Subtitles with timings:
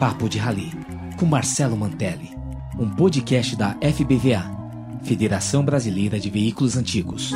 [0.00, 0.70] Papo de Rally,
[1.18, 2.30] com Marcelo Mantelli,
[2.78, 4.42] um podcast da FBVA,
[5.02, 7.34] Federação Brasileira de Veículos Antigos.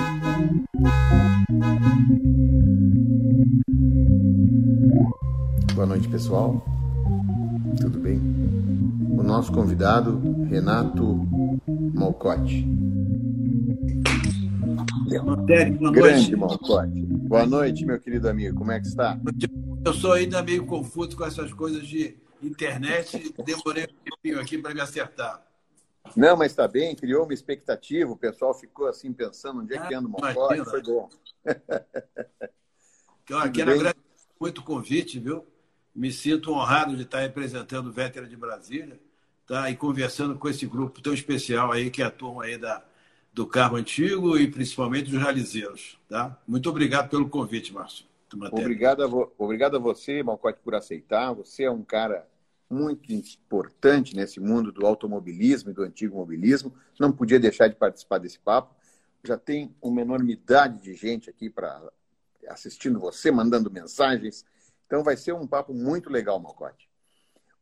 [5.74, 6.64] Boa noite, pessoal.
[7.79, 8.19] Tudo bem?
[9.10, 11.28] O nosso convidado, Renato
[11.92, 12.66] Malcote.
[15.23, 16.37] Mantelli, boa Grande noite.
[16.37, 17.02] Malcote.
[17.28, 18.56] Boa noite, meu querido amigo.
[18.56, 19.20] Como é que está?
[19.84, 23.34] Eu sou ainda meio confuso com essas coisas de internet.
[23.45, 25.45] Demorei um tempinho aqui para me acertar.
[26.16, 29.95] Não, mas está bem, criou uma expectativa, o pessoal ficou assim pensando onde é que
[29.95, 30.65] anda o Malcote, imagina.
[30.65, 31.09] foi bom.
[33.29, 33.80] Eu Tudo quero bem?
[33.80, 34.05] agradecer
[34.39, 35.47] muito o convite, viu?
[35.95, 39.01] Me sinto honrado de estar representando o Vétera de Brasília
[39.47, 39.70] tá?
[39.70, 42.84] e conversando com esse grupo tão especial aí, que é a turma aí da,
[43.33, 45.98] do carro antigo e principalmente dos ralizeiros.
[46.09, 46.39] Tá?
[46.47, 48.05] Muito obrigado pelo convite, Márcio.
[48.51, 51.33] Obrigado a, obrigado a você, Malcote, por aceitar.
[51.33, 52.27] Você é um cara
[52.75, 56.75] muito importante nesse mundo do automobilismo e do antigo mobilismo.
[56.98, 58.75] Não podia deixar de participar desse papo.
[59.22, 61.80] Já tem uma enormidade de gente aqui para
[62.48, 64.45] assistindo você, mandando mensagens.
[64.86, 66.91] Então vai ser um papo muito legal, Malcote.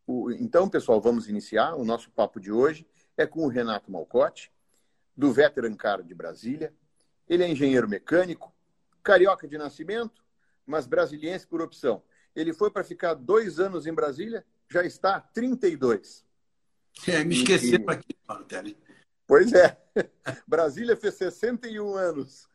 [0.06, 1.74] O- então, pessoal, vamos iniciar.
[1.74, 4.50] O nosso papo de hoje é com o Renato Malcote,
[5.16, 6.74] do Veteran Car de Brasília.
[7.28, 8.52] Ele é engenheiro mecânico,
[9.02, 10.24] carioca de nascimento,
[10.66, 12.02] mas brasiliense por opção.
[12.34, 16.24] Ele foi para ficar dois anos em Brasília, já está há 32.
[17.06, 18.76] É, me esqueceram aqui, Mantelli.
[19.26, 19.78] Pois é,
[20.46, 22.48] Brasília fez 61 anos.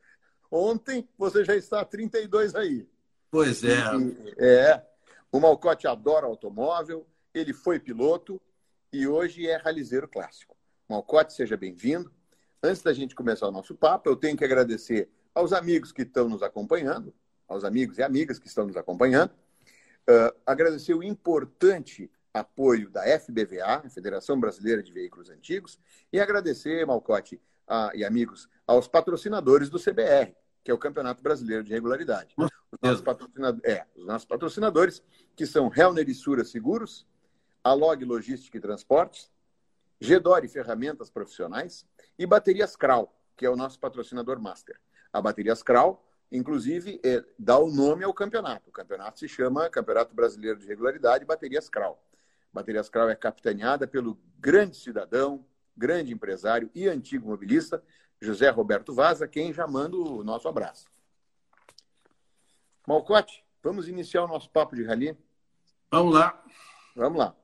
[0.51, 2.87] Ontem você já está há 32 aí.
[3.29, 3.77] Pois é.
[3.95, 4.85] E- É.
[5.31, 8.41] O Malcote adora automóvel, ele foi piloto
[8.93, 10.55] e hoje é ralizeiro clássico.
[10.89, 12.11] Malcote, seja bem-vindo.
[12.63, 16.29] Antes da gente começar o nosso papo, eu tenho que agradecer aos amigos que estão
[16.29, 17.13] nos acompanhando,
[17.47, 19.31] aos amigos e amigas que estão nos acompanhando.
[20.09, 25.79] Ah, agradecer o importante apoio da FBVA, Federação Brasileira de Veículos Antigos,
[26.13, 27.41] e agradecer, Malcote
[27.93, 32.33] e amigos, aos patrocinadores do CBR, que é o Campeonato Brasileiro de Regularidade.
[32.37, 35.03] Os nossos, patrocinado- é, os nossos patrocinadores,
[35.35, 37.05] que são Helner e Sura Seguros,
[37.63, 39.29] Alog Logística e Transportes,
[39.99, 41.85] Gedore Ferramentas Profissionais
[42.17, 44.79] e Baterias Kral, que é o nosso patrocinador master.
[45.11, 48.69] A Baterias Kral, inclusive, é, dá o nome ao campeonato.
[48.69, 52.03] O campeonato se chama Campeonato Brasileiro de Regularidade Baterias Kral.
[52.51, 55.45] Baterias Kral é capitaneada pelo grande cidadão,
[55.75, 57.83] grande empresário e antigo mobilista,
[58.19, 60.89] José Roberto Vaz, a quem já mando o nosso abraço.
[62.87, 65.15] Malcote, vamos iniciar o nosso papo de rally?
[65.91, 66.43] Vamos lá.
[66.95, 67.35] Vamos lá.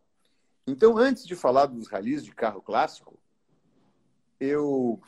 [0.65, 3.19] Então, antes de falar dos ralis de carro clássico,
[4.39, 5.01] eu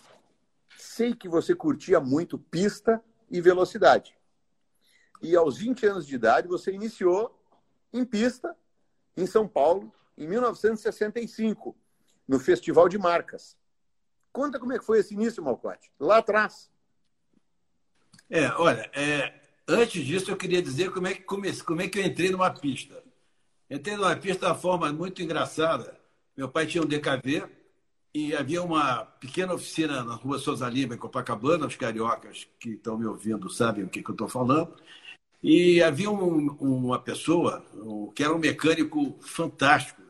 [0.78, 4.16] sei que você curtia muito pista e velocidade.
[5.22, 7.38] E aos 20 anos de idade, você iniciou
[7.92, 8.56] em pista,
[9.16, 11.76] em São Paulo, em 1965,
[12.28, 13.58] no Festival de Marcas.
[14.32, 16.70] Conta como é que foi esse início, Malcote, lá atrás.
[18.30, 22.00] É, olha, é, antes disso eu queria dizer como é, que comece, como é que
[22.00, 23.02] eu entrei numa pista.
[23.70, 26.00] Entrei numa pista de uma forma muito engraçada.
[26.36, 27.50] Meu pai tinha um DKV
[28.16, 31.68] e havia uma pequena oficina na rua Souza Lima, em Copacabana.
[31.68, 34.74] Os cariocas que estão me ouvindo sabem o que, que eu estou falando.
[35.44, 40.02] E havia um- uma pessoa um- que era um mecânico fantástico.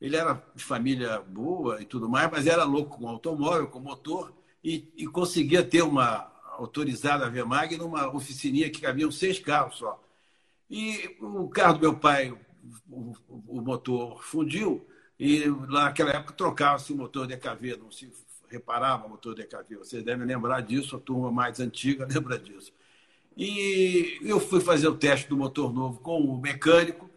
[0.00, 4.32] Ele era de família boa e tudo mais, mas era louco com automóvel, com motor,
[4.62, 10.00] e, e conseguia ter uma autorizada Vemag numa oficininha que cabiam seis carros só.
[10.70, 12.30] E o carro do meu pai,
[12.88, 13.14] o-
[13.48, 14.86] o motor fundiu,
[15.18, 18.10] e naquela época trocava-se o motor DKV, não se
[18.48, 19.76] reparava o motor DKV.
[19.78, 22.72] Vocês devem lembrar disso, a turma mais antiga lembra disso.
[23.36, 27.08] E eu fui fazer o teste do motor novo com o mecânico,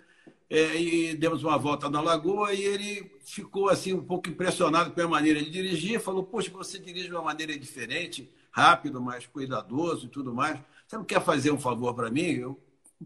[0.50, 5.02] é, e demos uma volta na lagoa e ele ficou assim um pouco impressionado com
[5.02, 10.08] a maneira de dirigir, falou: "Poxa, você dirige de uma maneira diferente, rápido, mais cuidadoso
[10.08, 10.60] e tudo mais.
[10.86, 12.60] Você não quer fazer um favor para mim?" Eu,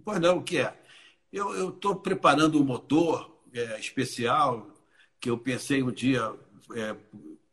[0.03, 0.75] pois não, o que é?
[1.31, 4.74] Eu estou preparando um motor é, especial
[5.25, 6.31] que eu pensei um dia
[6.75, 6.95] é,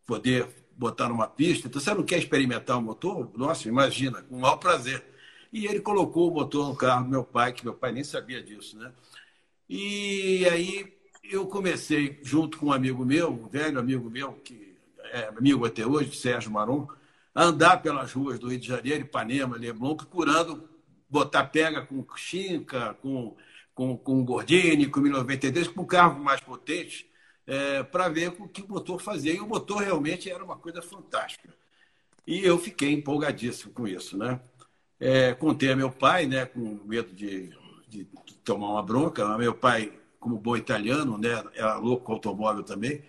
[0.07, 0.47] poder
[0.77, 1.69] botar numa pista.
[1.69, 3.31] Então, você não quer experimentar o motor?
[3.35, 5.03] Nossa, imagina, com o maior prazer.
[5.51, 8.43] E ele colocou o motor no carro do meu pai, que meu pai nem sabia
[8.43, 8.93] disso, né?
[9.71, 10.93] E aí
[11.25, 14.77] eu comecei, junto com um amigo meu, um velho amigo meu, que
[15.11, 16.87] é amigo até hoje, Sérgio Maron,
[17.35, 20.69] a andar pelas ruas do Rio de Janeiro, Ipanema, Leblon, procurando
[21.09, 23.35] botar pega com Chinca, com,
[23.75, 27.07] com, com Gordini, com 1093, com carros mais potentes,
[27.53, 29.35] é, para ver o que o motor fazia.
[29.35, 31.55] E o motor realmente era uma coisa fantástica.
[32.27, 34.41] E eu fiquei empolgadíssimo com isso, né?
[34.99, 37.51] É, contei a meu pai, né, com medo de,
[37.89, 38.07] de
[38.43, 39.37] tomar uma bronca.
[39.37, 41.45] Meu pai como bom italiano, né?
[41.55, 43.03] Era louco com automóvel também,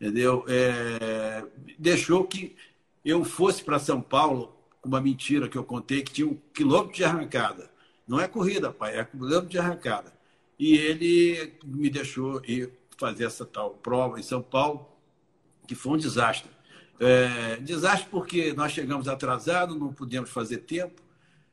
[0.00, 0.46] entendeu?
[0.48, 1.44] É,
[1.78, 2.56] deixou que
[3.04, 6.96] eu fosse para São Paulo com uma mentira que eu contei que tinha um quilômetro
[6.96, 7.70] de arrancada.
[8.08, 10.10] Não é corrida, pai, é quilômetro de arrancada.
[10.58, 14.86] E ele me deixou ir fazer essa tal prova em São Paulo,
[15.66, 16.50] que foi um desastre.
[17.00, 21.00] É, desastre porque nós chegamos atrasados, não podíamos fazer tempo,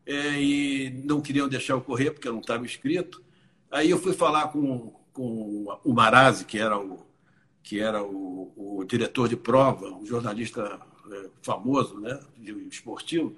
[0.06, 3.24] é, e não queriam deixar eu correr porque eu não estava inscrito.
[3.72, 7.06] Aí eu fui falar com, com o Marazzi, que era o,
[7.64, 12.20] que era o, o diretor de prova, um jornalista é, famoso, né,
[12.70, 13.38] esportivo,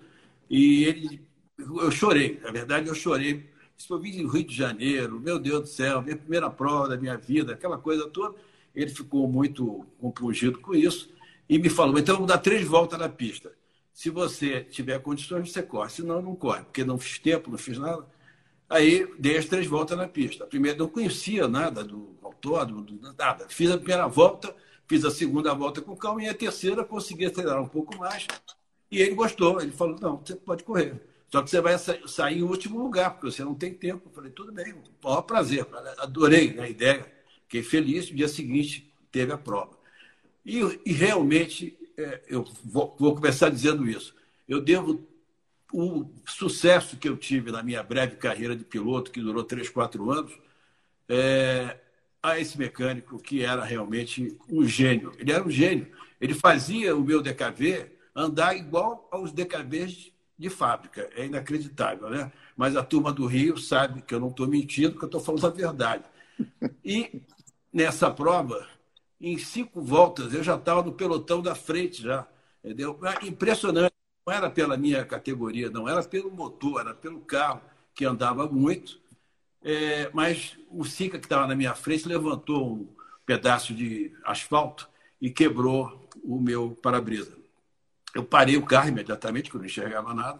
[0.50, 1.28] e ele,
[1.58, 3.48] eu chorei, na verdade eu chorei.
[3.80, 6.98] Isso eu vim do Rio de Janeiro, meu Deus do céu, minha primeira prova da
[6.98, 8.36] minha vida, aquela coisa toda.
[8.76, 11.10] Ele ficou muito compungido com isso
[11.48, 13.54] e me falou: então vamos dar três voltas na pista.
[13.94, 15.90] Se você tiver condições, você corre.
[15.90, 18.06] Se não, corre, porque não fiz tempo, não fiz nada.
[18.70, 20.44] Aí dei as três voltas na pista.
[20.44, 22.86] A primeira não conhecia nada do autódromo,
[23.18, 23.48] nada.
[23.48, 24.54] Fiz a primeira volta,
[24.90, 28.28] fiz a segunda volta com calma e a terceira consegui acelerar um pouco mais.
[28.92, 29.62] E ele gostou.
[29.62, 31.09] Ele falou: não, você pode correr.
[31.32, 34.10] Só que você vai sair em último lugar, porque você não tem tempo.
[34.10, 34.74] Eu falei, tudo bem,
[35.04, 35.66] maior prazer.
[36.00, 37.06] Adorei a ideia,
[37.44, 38.10] fiquei feliz.
[38.10, 39.78] No dia seguinte teve a prova.
[40.44, 44.16] E, e realmente, é, eu vou, vou, começar dizendo isso.
[44.48, 45.08] Eu devo
[45.72, 50.10] o sucesso que eu tive na minha breve carreira de piloto, que durou três, quatro
[50.10, 50.36] anos,
[51.08, 51.78] é,
[52.24, 55.12] a esse mecânico que era realmente um gênio.
[55.20, 55.88] Ele era um gênio.
[56.20, 61.10] Ele fazia o meu DKV andar igual aos DKVs de fábrica.
[61.16, 62.32] É inacreditável, né?
[62.56, 65.46] Mas a turma do Rio sabe que eu não estou mentindo, que eu estou falando
[65.46, 66.06] a verdade.
[66.84, 67.22] E
[67.74, 68.66] nessa prova,
[69.20, 72.26] em cinco voltas, eu já estava no pelotão da frente já.
[72.64, 72.98] Entendeu?
[73.04, 73.94] Ah, impressionante.
[74.26, 77.62] Não era pela minha categoria, não, era pelo motor, era pelo carro,
[77.94, 79.00] que andava muito.
[79.62, 82.88] É, mas o Sica, que estava na minha frente, levantou um
[83.26, 84.90] pedaço de asfalto
[85.20, 87.39] e quebrou o meu para-brisa.
[88.16, 90.40] Eu parei o carro imediatamente, porque eu não enxergava nada.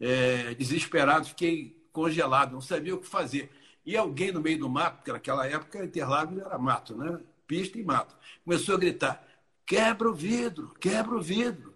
[0.00, 3.50] É, desesperado, fiquei congelado, não sabia o que fazer.
[3.84, 7.20] E alguém no meio do mato, porque naquela época Interlagos era mato, né?
[7.48, 8.14] pista e mato.
[8.44, 9.26] Começou a gritar:
[9.66, 11.74] quebra o vidro, quebra o vidro.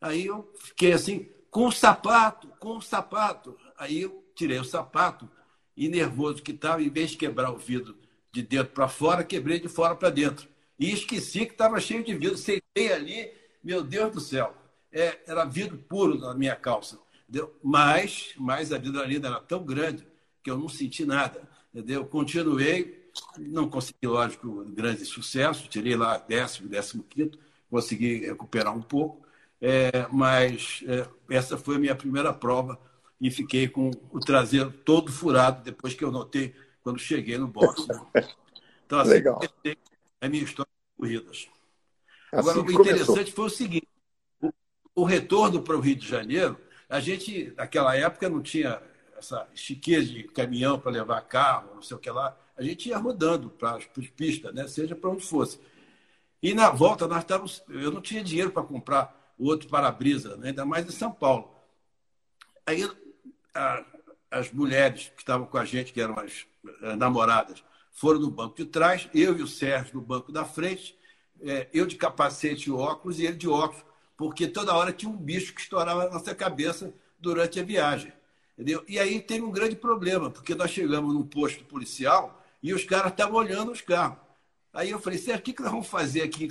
[0.00, 3.58] Aí eu fiquei assim, com o sapato, com o sapato.
[3.76, 5.28] Aí eu tirei o sapato
[5.76, 7.96] e nervoso que estava, em vez de quebrar o vidro
[8.32, 10.48] de dentro para fora, quebrei de fora para dentro.
[10.78, 12.36] E esqueci que estava cheio de vidro.
[12.36, 13.32] Sentei ali,
[13.62, 14.54] meu Deus do céu,
[14.92, 16.98] é, era vidro puro na minha calça.
[17.28, 17.54] Entendeu?
[17.62, 20.06] Mas, mas a adrenalina era tão grande
[20.42, 21.42] que eu não senti nada.
[21.74, 22.04] Entendeu?
[22.06, 27.38] Continuei, não consegui, lógico, grande sucesso, tirei lá décimo, décimo quinto,
[27.70, 29.26] consegui recuperar um pouco,
[29.60, 32.80] é, mas é, essa foi a minha primeira prova
[33.20, 37.86] e fiquei com o traseiro todo furado depois que eu notei quando cheguei no box.
[38.86, 39.38] Então, assim, Legal.
[39.66, 39.76] é
[40.18, 41.46] a minha história de corridas.
[42.32, 43.34] Agora, assim o interessante começou.
[43.34, 43.88] foi o seguinte:
[45.00, 46.58] o, retorno para o Rio de Janeiro,
[46.88, 48.80] a gente, naquela época, não tinha
[49.16, 52.98] essa chiqueza de caminhão para levar carro, não sei o que lá a gente ia
[52.98, 53.86] rodando para as
[54.16, 54.66] pistas, né?
[54.66, 55.60] seja para onde fosse.
[56.42, 57.62] E na volta nós estávamos.
[57.68, 60.48] Eu não tinha dinheiro para comprar o outro para-brisa, né?
[60.48, 61.54] ainda mais em São Paulo.
[62.66, 62.88] Aí
[63.54, 63.84] a,
[64.28, 66.46] as mulheres que estavam com a gente, que eram as,
[66.82, 67.62] as namoradas,
[67.92, 70.98] foram no banco de trás, eu e o Sérgio no banco da frente,
[71.40, 73.84] é, eu de capacete e óculos e ele de óculos,
[74.18, 78.12] porque toda hora tinha um bicho que estourava na nossa cabeça durante a viagem.
[78.52, 78.84] Entendeu?
[78.88, 83.12] E aí teve um grande problema, porque nós chegamos num posto policial e os caras
[83.12, 84.18] estavam olhando os carros.
[84.72, 86.48] Aí eu falei, Sérgio, o que, nós vamos fazer aqui?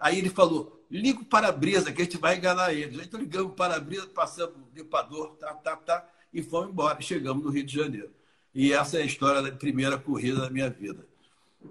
[0.00, 3.06] Aí ele falou, liga o para-brisa, que a gente vai enganar eles.
[3.06, 7.00] Então ligamos o para-brisa, passamos o limpador, tá, tá, tá, e fomos embora.
[7.00, 8.10] Chegamos no Rio de Janeiro.
[8.52, 11.06] E essa é a história da primeira corrida da minha vida.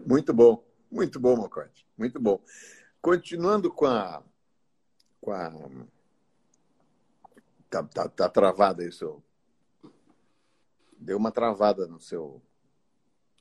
[0.08, 1.86] Muito bom, muito bom, Mocote.
[1.98, 2.42] Muito bom.
[3.02, 4.24] Continuando com a.
[5.22, 5.52] Com a...
[7.70, 9.24] Tá, tá, tá travada aí, seu.
[10.98, 12.42] Deu uma travada no seu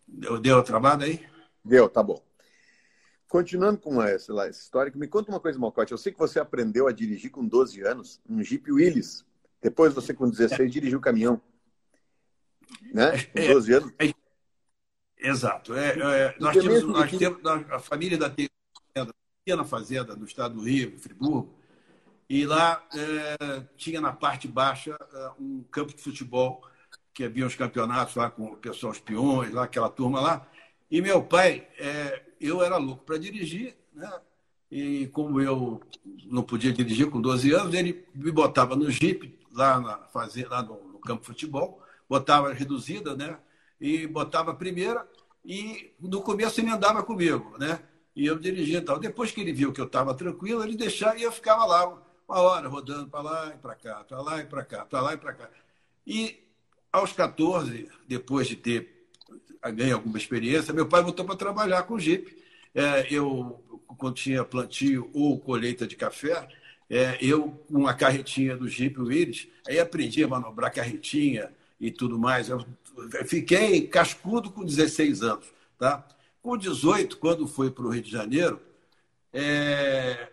[0.08, 1.24] Deu, deu travada aí?
[1.62, 2.22] Deu, tá bom.
[3.28, 5.92] Continuando com essa, essa história, me conta uma coisa, Malcote.
[5.92, 9.24] Eu sei que você aprendeu a dirigir com 12 anos, um Jeep Willys.
[9.60, 10.66] Depois você, com 16, é.
[10.66, 11.40] dirigiu caminhão.
[12.92, 13.22] Né?
[13.24, 13.92] Com 12 anos.
[13.98, 14.14] É, é,
[15.28, 15.74] exato.
[15.74, 20.98] É, é nós temos, nós temos a família da pequena fazenda no estado do Rio,
[20.98, 21.54] Friburgo,
[22.28, 26.62] e lá é, tinha na parte baixa é, um campo de futebol
[27.14, 30.46] que havia os campeonatos lá com o pessoal, os peões, lá, aquela turma lá.
[30.90, 34.10] E meu pai, é, eu era louco para dirigir, né?
[34.70, 35.80] E como eu
[36.26, 40.06] não podia dirigir com 12 anos, ele me botava no jipe, lá, na,
[40.48, 43.38] lá no, no campo de futebol, botava reduzida, né?
[43.80, 45.06] E botava a primeira,
[45.44, 47.80] E no começo ele andava comigo, né?
[48.14, 48.98] E eu dirigia e tal.
[48.98, 52.40] Depois que ele viu que eu estava tranquilo, ele deixava e eu ficava lá uma
[52.40, 55.16] hora rodando para lá e para cá, para lá e para cá, para lá e
[55.16, 55.50] para cá.
[56.06, 56.44] E
[56.92, 59.08] aos 14, depois de ter
[59.74, 62.36] ganho alguma experiência, meu pai voltou para trabalhar com o Jeep.
[62.74, 63.62] É, eu,
[63.96, 66.48] quando tinha plantio ou colheita de café,
[66.88, 72.18] é, eu, com a carretinha do Jeep Willis, aí aprendi a manobrar carretinha e tudo
[72.18, 72.48] mais.
[72.48, 72.64] Eu
[73.26, 75.46] fiquei cascudo com 16 anos.
[75.78, 76.06] Tá?
[76.42, 78.60] Com 18, quando fui para o Rio de Janeiro,
[79.32, 80.28] é,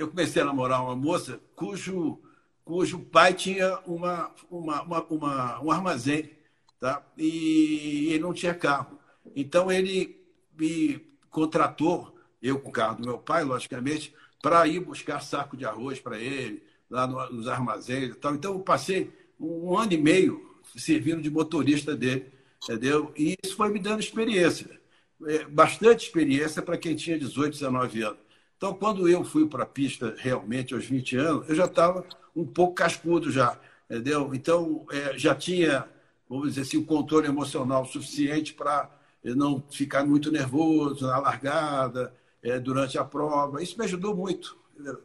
[0.00, 2.18] eu comecei a namorar uma moça cujo,
[2.64, 6.30] cujo pai tinha uma, uma, uma, uma um armazém
[6.78, 7.04] tá?
[7.18, 8.98] e ele não tinha carro.
[9.36, 10.24] Então ele
[10.58, 15.66] me contratou, eu com o carro do meu pai, logicamente, para ir buscar saco de
[15.66, 18.34] arroz para ele, lá nos armazéns e tal.
[18.34, 22.32] Então, eu passei um ano e meio servindo de motorista dele,
[22.64, 23.12] entendeu?
[23.16, 24.80] E isso foi me dando experiência,
[25.26, 28.29] é, bastante experiência para quem tinha 18, 19 anos.
[28.60, 32.04] Então, quando eu fui para a pista realmente aos 20 anos, eu já estava
[32.36, 34.34] um pouco cascudo já, entendeu?
[34.34, 35.88] Então, é, já tinha,
[36.28, 38.90] vamos dizer assim, o controle emocional suficiente para
[39.24, 43.62] não ficar muito nervoso na largada, é, durante a prova.
[43.62, 44.58] Isso me ajudou muito.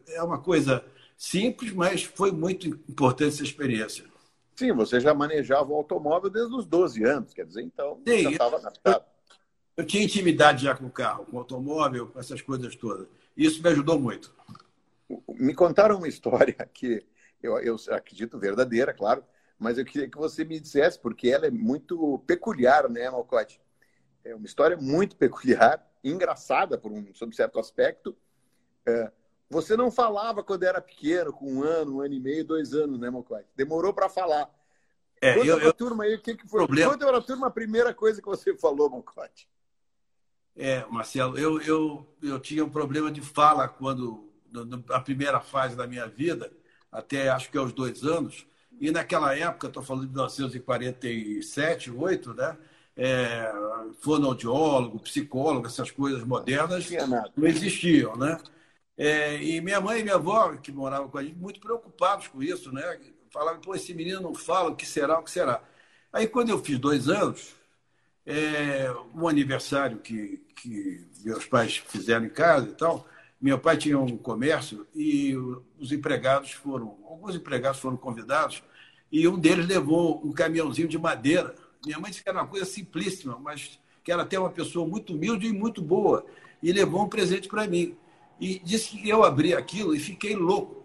[0.10, 0.84] É uma coisa
[1.16, 4.04] simples, mas foi muito importante essa experiência.
[4.54, 8.32] Sim, você já manejava o automóvel desde os 12 anos, quer dizer, então Sim, já
[8.32, 9.02] estava adaptado.
[9.78, 13.08] Eu, eu tinha intimidade já com o carro, com o automóvel, com essas coisas todas.
[13.36, 14.34] Isso me ajudou muito.
[15.30, 17.06] Me contaram uma história que
[17.42, 19.24] eu, eu acredito verdadeira, claro,
[19.58, 23.62] mas eu queria que você me dissesse, porque ela é muito peculiar, né, Malcote?
[24.24, 28.15] É uma história muito peculiar engraçada por um sob certo aspecto.
[28.86, 29.12] É,
[29.50, 33.00] você não falava quando era pequeno, com um ano, um ano e meio, dois anos,
[33.00, 33.44] né, Mocói?
[33.56, 34.50] Demorou para falar.
[35.22, 36.60] É, Conta eu, eu, turma aí, o que, que foi?
[36.60, 36.92] Problema...
[36.92, 39.48] Conta para a turma a primeira coisa que você falou, Mocote.
[40.56, 44.32] É, Marcelo, eu, eu, eu tinha um problema de fala quando,
[44.88, 46.52] na primeira fase da minha vida,
[46.92, 48.48] até acho que aos dois anos,
[48.80, 52.58] e naquela época, estou falando de 1947, 8, né?
[52.96, 53.52] é,
[54.00, 56.90] fonoaudiólogo, psicólogo, essas coisas modernas
[57.36, 58.40] não existiam, né?
[58.98, 62.42] É, e minha mãe e minha avó, que moravam com a gente, muito preocupados com
[62.42, 62.98] isso, né?
[63.30, 65.62] Falavam, pô, esse menino não fala, o que será, o que será.
[66.14, 67.54] Aí, quando eu fiz dois anos,
[68.25, 73.08] é, um aniversário que, que meus pais fizeram em casa e tal,
[73.39, 75.36] meu pai tinha um comércio e
[75.79, 78.63] os empregados foram, alguns empregados foram convidados
[79.12, 81.53] e um deles levou um caminhãozinho de madeira
[81.86, 85.13] minha mãe disse que era uma coisa simplíssima, mas que era até uma pessoa muito
[85.13, 86.25] humilde e muito boa.
[86.62, 87.96] E levou um presente para mim.
[88.39, 90.84] E disse que eu abri aquilo e fiquei louco.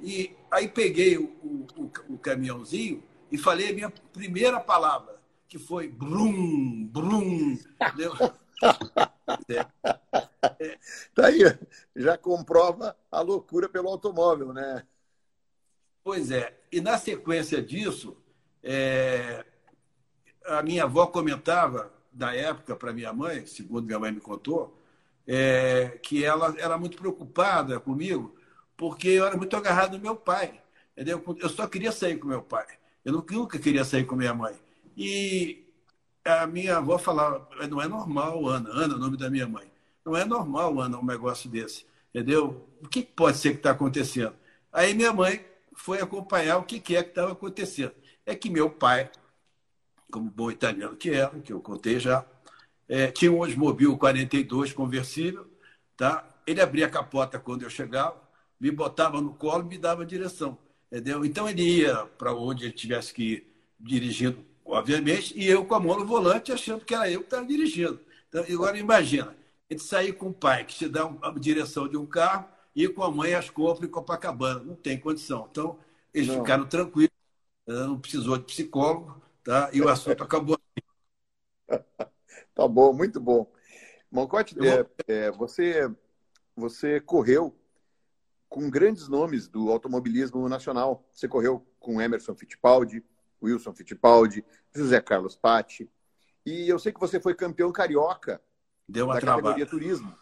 [0.00, 1.32] E aí peguei o,
[1.76, 5.18] o, o caminhãozinho e falei a minha primeira palavra,
[5.52, 7.58] que foi brum, brum.
[7.78, 8.14] Entendeu?
[9.48, 10.78] É.
[11.14, 11.40] Tá aí,
[11.96, 14.86] já comprova a loucura pelo automóvel, né?
[16.04, 16.56] Pois é.
[16.70, 18.16] E na sequência disso,
[18.62, 19.44] é,
[20.44, 24.78] a minha avó comentava, da época, para minha mãe, segundo minha mãe me contou,
[25.26, 28.36] é, que ela era muito preocupada comigo,
[28.76, 30.60] porque eu era muito agarrado no meu pai.
[30.92, 31.22] Entendeu?
[31.38, 32.66] Eu só queria sair com meu pai.
[33.04, 34.54] Eu nunca queria sair com minha mãe.
[34.96, 35.64] E
[36.24, 38.70] a minha avó falava: não é normal, Ana.
[38.70, 39.70] Ana, é o nome da minha mãe.
[40.04, 41.86] Não é normal, Ana, um negócio desse.
[42.14, 42.68] Entendeu?
[42.82, 44.34] O que pode ser que está acontecendo?
[44.72, 45.44] Aí minha mãe
[45.74, 47.92] foi acompanhar o que é que estava acontecendo.
[48.26, 49.10] É que meu pai
[50.12, 52.24] como bom italiano que era, que eu contei já,
[52.86, 55.50] é, tinha um Oldsmobile 42 conversível,
[55.96, 56.28] tá?
[56.46, 58.20] ele abria a capota quando eu chegava,
[58.60, 60.58] me botava no colo e me dava direção.
[60.90, 61.24] Entendeu?
[61.24, 65.80] Então ele ia para onde ele tivesse que ir dirigindo, obviamente, e eu com a
[65.80, 68.00] mão no volante achando que era eu que estava dirigindo.
[68.28, 69.36] Então, agora imagina,
[69.68, 73.02] ele sair com o pai que te dá a direção de um carro e com
[73.02, 74.60] a mãe as compras em Copacabana.
[74.60, 75.46] Não tem condição.
[75.50, 75.78] Então,
[76.14, 76.36] eles não.
[76.36, 77.10] ficaram tranquilos,
[77.66, 79.68] não precisou de psicólogo, tá?
[79.74, 80.58] E o assunto acabou.
[82.54, 83.52] tá bom, muito bom.
[84.10, 85.90] Moncote, é, é, você,
[86.56, 87.54] você correu
[88.48, 91.06] com grandes nomes do automobilismo nacional.
[91.12, 93.04] Você correu com Emerson Fittipaldi,
[93.42, 94.44] Wilson Fittipaldi,
[94.74, 95.90] José Carlos Patti.
[96.44, 98.40] E eu sei que você foi campeão carioca
[98.88, 100.14] Deu uma da categoria turismo.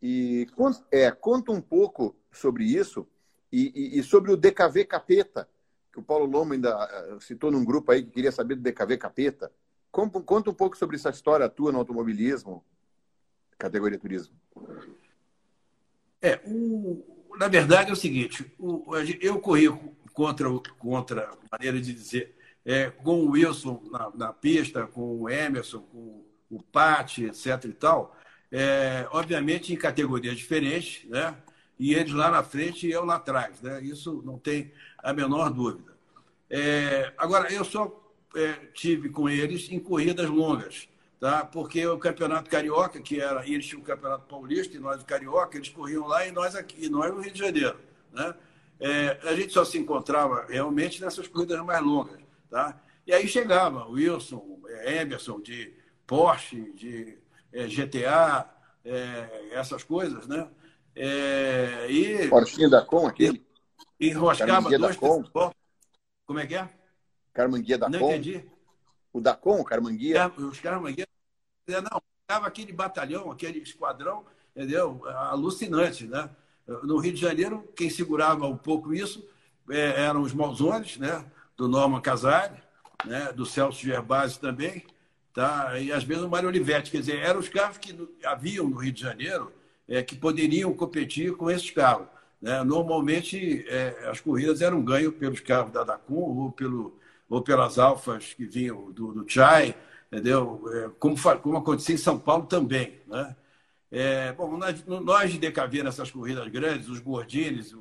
[0.00, 0.46] E
[0.90, 3.06] é, conta um pouco sobre isso
[3.50, 5.48] e, e, e sobre o DKV Capeta,
[5.92, 8.98] que o Paulo Lomo ainda eh, citou num grupo aí que queria saber do DKV
[8.98, 9.50] Capeta.
[9.90, 12.64] Conta um pouco sobre essa história tua no automobilismo,
[13.56, 14.34] categoria turismo.
[16.20, 17.04] É, o,
[17.38, 18.84] na verdade é o seguinte, o,
[19.20, 19.68] eu corri
[20.14, 25.80] contra, contra maneira de dizer, é, com o Wilson na, na, pista, com o Emerson,
[25.80, 27.64] com o Pate, etc.
[27.64, 28.16] e tal,
[28.50, 31.36] é, obviamente em categorias diferentes, né?
[31.78, 33.82] E eles lá na frente e eu lá atrás, né?
[33.82, 35.92] Isso não tem a menor dúvida.
[36.48, 37.92] É, agora, eu só
[38.36, 41.44] é, tive com eles em corridas longas, tá?
[41.44, 45.56] Porque o campeonato carioca, que era, eles tinham o campeonato paulista e nós o carioca,
[45.56, 47.78] eles corriam lá e nós aqui, e nós no Rio de Janeiro,
[48.12, 48.34] né?
[48.80, 52.80] É, a gente só se encontrava realmente nessas corridas mais longas, tá?
[53.06, 55.74] E aí chegava Wilson, é, Emerson de
[56.06, 57.18] Porsche, de
[57.52, 58.50] é, GTA,
[58.84, 60.48] é, essas coisas, né?
[60.96, 63.44] É, e, da Com, aquele?
[64.00, 65.22] Enroscava dois, três
[66.26, 66.68] Como é que é?
[67.32, 68.10] Carmanguia da Não Com?
[68.10, 68.44] entendi.
[69.12, 70.18] O da Com, o Carmanguia?
[70.18, 71.06] É, os Carmanguia.
[71.66, 75.06] Não, ficava aquele batalhão, aquele esquadrão, entendeu?
[75.06, 76.30] Alucinante, né?
[76.66, 79.26] No Rio de Janeiro, quem segurava um pouco isso
[79.70, 81.24] é, eram os Malzones, né?
[81.56, 82.56] Do Norman Casale,
[83.04, 83.32] né?
[83.32, 84.84] do Celso Gerbasi também,
[85.32, 85.78] tá?
[85.78, 86.90] e às vezes o Mário Olivetti.
[86.90, 89.52] Quer dizer, eram os carros que haviam no Rio de Janeiro
[89.88, 92.06] é, que poderiam competir com esses carros.
[92.40, 92.62] Né?
[92.64, 98.34] Normalmente, é, as corridas eram ganho pelos carros da Dacun ou, pelo, ou pelas alfas
[98.34, 99.74] que vinham do, do Chai,
[100.10, 100.62] entendeu?
[100.72, 103.00] É, como, como acontecia em São Paulo também.
[103.06, 103.36] Né?
[103.96, 107.72] É, bom, nós, nós de DKV nessas corridas grandes, os Gordines,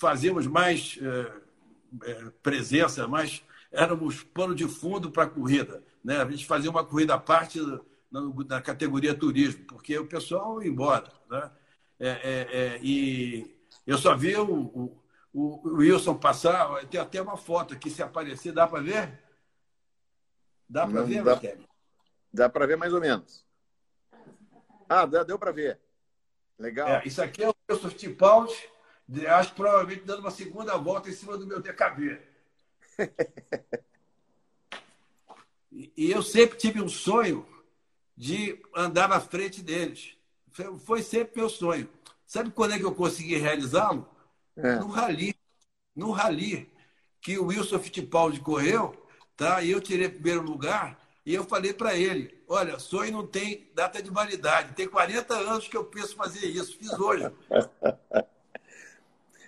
[0.00, 5.80] fazíamos mais é, é, presença, mais éramos pano de fundo para a corrida.
[6.02, 6.16] Né?
[6.16, 7.60] A gente fazia uma corrida à parte
[8.10, 11.06] na, na categoria turismo, porque o pessoal ia embora.
[11.30, 11.50] Né?
[12.00, 13.56] É, é, é, e
[13.86, 18.52] eu só vi o, o, o, Wilson passar, tem até uma foto aqui, se aparecer,
[18.52, 19.22] dá para ver?
[20.68, 21.40] Dá para ver, dá,
[22.32, 23.44] dá para ver mais ou menos.
[24.88, 25.80] Ah, deu para ver.
[26.58, 26.88] Legal.
[26.88, 28.54] É, isso aqui é o Wilson Fittipaldi,
[29.28, 32.20] acho que provavelmente dando uma segunda volta em cima do meu DKV.
[35.72, 37.46] e eu sempre tive um sonho
[38.16, 40.16] de andar na frente deles.
[40.78, 41.88] Foi sempre meu sonho.
[42.26, 44.08] Sabe quando é que eu consegui realizá-lo?
[44.56, 44.76] É.
[44.76, 45.34] No rally.
[45.94, 46.72] No rally.
[47.20, 48.94] Que o Wilson Fittipaldi correu,
[49.36, 49.62] tá?
[49.62, 54.02] e eu tirei primeiro lugar, e eu falei para ele: olha, sonho não tem data
[54.02, 54.74] de validade.
[54.74, 56.76] Tem 40 anos que eu penso fazer isso.
[56.78, 57.30] Fiz hoje.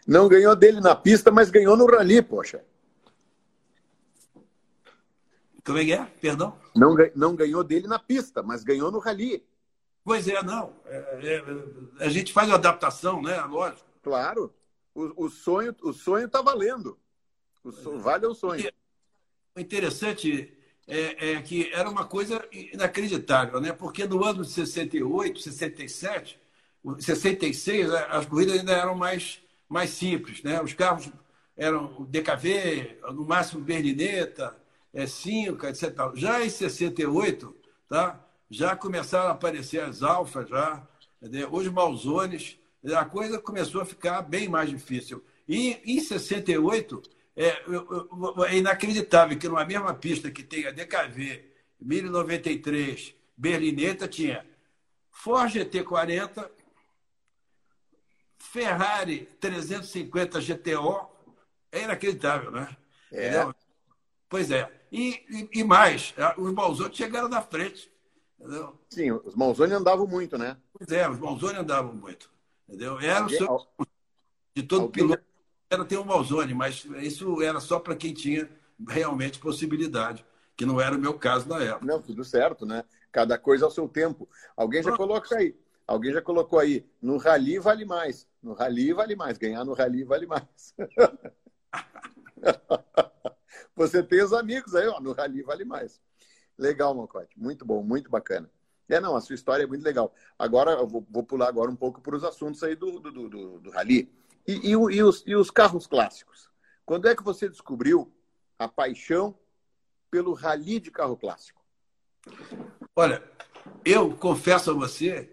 [0.06, 2.64] Não ganhou dele na pista, mas ganhou no rally, poxa.
[5.64, 6.04] Como é que é?
[6.20, 6.56] Perdão?
[6.76, 9.44] Não, não ganhou dele na pista, mas ganhou no rally.
[10.04, 10.72] Pois é, não.
[10.84, 11.42] É,
[11.98, 13.40] é, a gente faz uma adaptação, né?
[13.42, 13.84] Lógico.
[14.00, 14.54] Claro.
[14.94, 16.96] O, o sonho o sonho está valendo.
[17.64, 18.70] O sonho, vale o sonho.
[19.56, 20.55] O interessante
[20.86, 23.72] é, é, que era uma coisa inacreditável, né?
[23.72, 26.40] Porque no ano de 68, 67,
[26.98, 30.62] 66, as corridas ainda eram mais, mais simples, né?
[30.62, 31.10] Os carros
[31.56, 34.56] eram DKV, no máximo berlineta,
[34.92, 35.94] é 5, etc.
[36.14, 37.54] Já em 68,
[37.88, 38.22] tá?
[38.50, 40.86] já começaram a aparecer as alfas, já,
[41.20, 41.52] entendeu?
[41.52, 42.58] os malzones,
[42.96, 45.24] a coisa começou a ficar bem mais difícil.
[45.48, 47.02] E em 68,
[47.36, 47.62] é,
[48.48, 51.44] é inacreditável que numa mesma pista que tem a DKV,
[51.78, 54.44] 1093, Berlineta, tinha
[55.10, 56.50] Ford GT40,
[58.38, 61.10] Ferrari 350 GTO,
[61.70, 62.74] é inacreditável, né?
[63.12, 63.46] É.
[64.28, 64.70] Pois é.
[64.90, 67.92] E, e, e mais, os Malzoni chegaram na frente.
[68.38, 68.78] Entendeu?
[68.88, 70.56] Sim, os Malzoni andavam muito, né?
[70.72, 72.30] Pois é, os Malzoni andavam muito.
[72.68, 72.98] Entendeu?
[72.98, 73.66] Era o seu,
[74.54, 75.04] de todo Alguém...
[75.04, 75.25] piloto
[75.70, 78.48] era ter um Malzoni, mas isso era só para quem tinha
[78.88, 80.24] realmente possibilidade,
[80.56, 81.86] que não era o meu caso na época.
[81.86, 82.84] Não, tudo certo, né?
[83.10, 84.28] Cada coisa ao seu tempo.
[84.56, 85.56] Alguém já coloca aí.
[85.86, 86.84] Alguém já colocou aí.
[87.00, 88.26] No rally vale mais.
[88.42, 89.38] No rally vale mais.
[89.38, 90.74] Ganhar no rally vale mais.
[93.76, 96.00] Você tem os amigos aí, ó, no Rally vale mais.
[96.58, 97.38] Legal, Mocote.
[97.38, 98.50] Muito bom, muito bacana.
[98.88, 100.14] É, não, a sua história é muito legal.
[100.38, 103.60] Agora, eu vou, vou pular agora um pouco para os assuntos aí do, do, do,
[103.60, 104.10] do Rally.
[104.46, 106.48] E, e, e, os, e os carros clássicos?
[106.84, 108.12] Quando é que você descobriu
[108.58, 109.36] a paixão
[110.10, 111.60] pelo Rally de carro clássico?
[112.94, 113.22] Olha,
[113.84, 115.30] eu confesso a você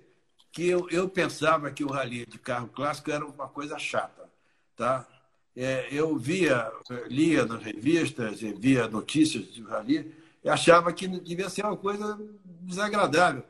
[0.51, 4.29] que eu, eu pensava que o Rally de carro clássico era uma coisa chata,
[4.75, 5.07] tá?
[5.55, 6.71] é, eu via,
[7.07, 12.19] lia nas revistas, via notícias de rally, e achava que devia ser uma coisa
[12.61, 13.43] desagradável,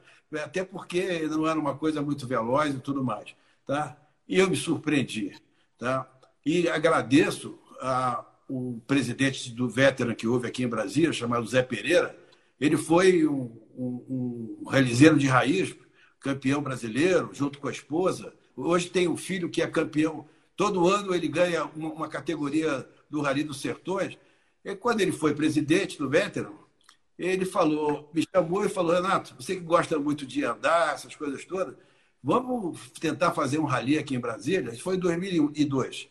[0.43, 3.35] até porque não era uma coisa muito veloz e tudo mais.
[3.65, 3.97] Tá?
[4.27, 5.35] E eu me surpreendi.
[5.77, 6.09] Tá?
[6.45, 12.17] E agradeço a, o presidente do Veteran que houve aqui em Brasília, chamado Zé Pereira.
[12.59, 15.75] Ele foi um, um, um realizeiro de raiz,
[16.19, 18.33] campeão brasileiro, junto com a esposa.
[18.55, 23.43] Hoje tem um filho que é campeão Todo ano ele ganha uma, categoria do Rally
[23.43, 24.17] dos Sertões.
[24.63, 26.53] E quando ele foi presidente do Veteran,
[27.17, 31.43] ele falou, me chamou e falou, Renato, você que gosta muito de andar, essas coisas
[31.45, 31.75] todas,
[32.23, 34.71] vamos tentar fazer um rally aqui em Brasília?
[34.71, 36.07] Isso foi em 2002.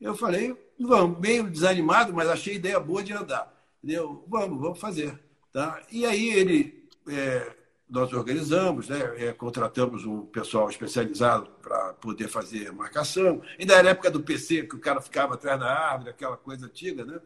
[0.00, 3.52] Eu falei, vamos, meio desanimado, mas achei ideia boa de andar.
[3.82, 4.24] Entendeu?
[4.26, 5.18] Vamos, vamos fazer.
[5.52, 5.82] Tá?
[5.90, 7.54] E aí ele, é,
[7.88, 9.26] nós organizamos, né?
[9.26, 13.42] É, contratamos um pessoal especializado para poder fazer marcação.
[13.58, 17.04] Ainda era época do PC, que o cara ficava atrás da árvore, aquela coisa antiga,
[17.04, 17.20] né?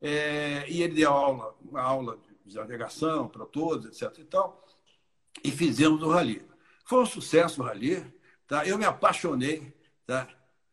[0.00, 4.18] É, e ele deu aula, uma aula de navegação para todos, etc.
[4.18, 4.64] E, tal,
[5.44, 6.49] e fizemos o rally.
[6.90, 8.04] Foi um sucesso o rally.
[8.48, 8.66] Tá?
[8.66, 9.72] Eu me apaixonei.
[10.04, 10.26] Tá?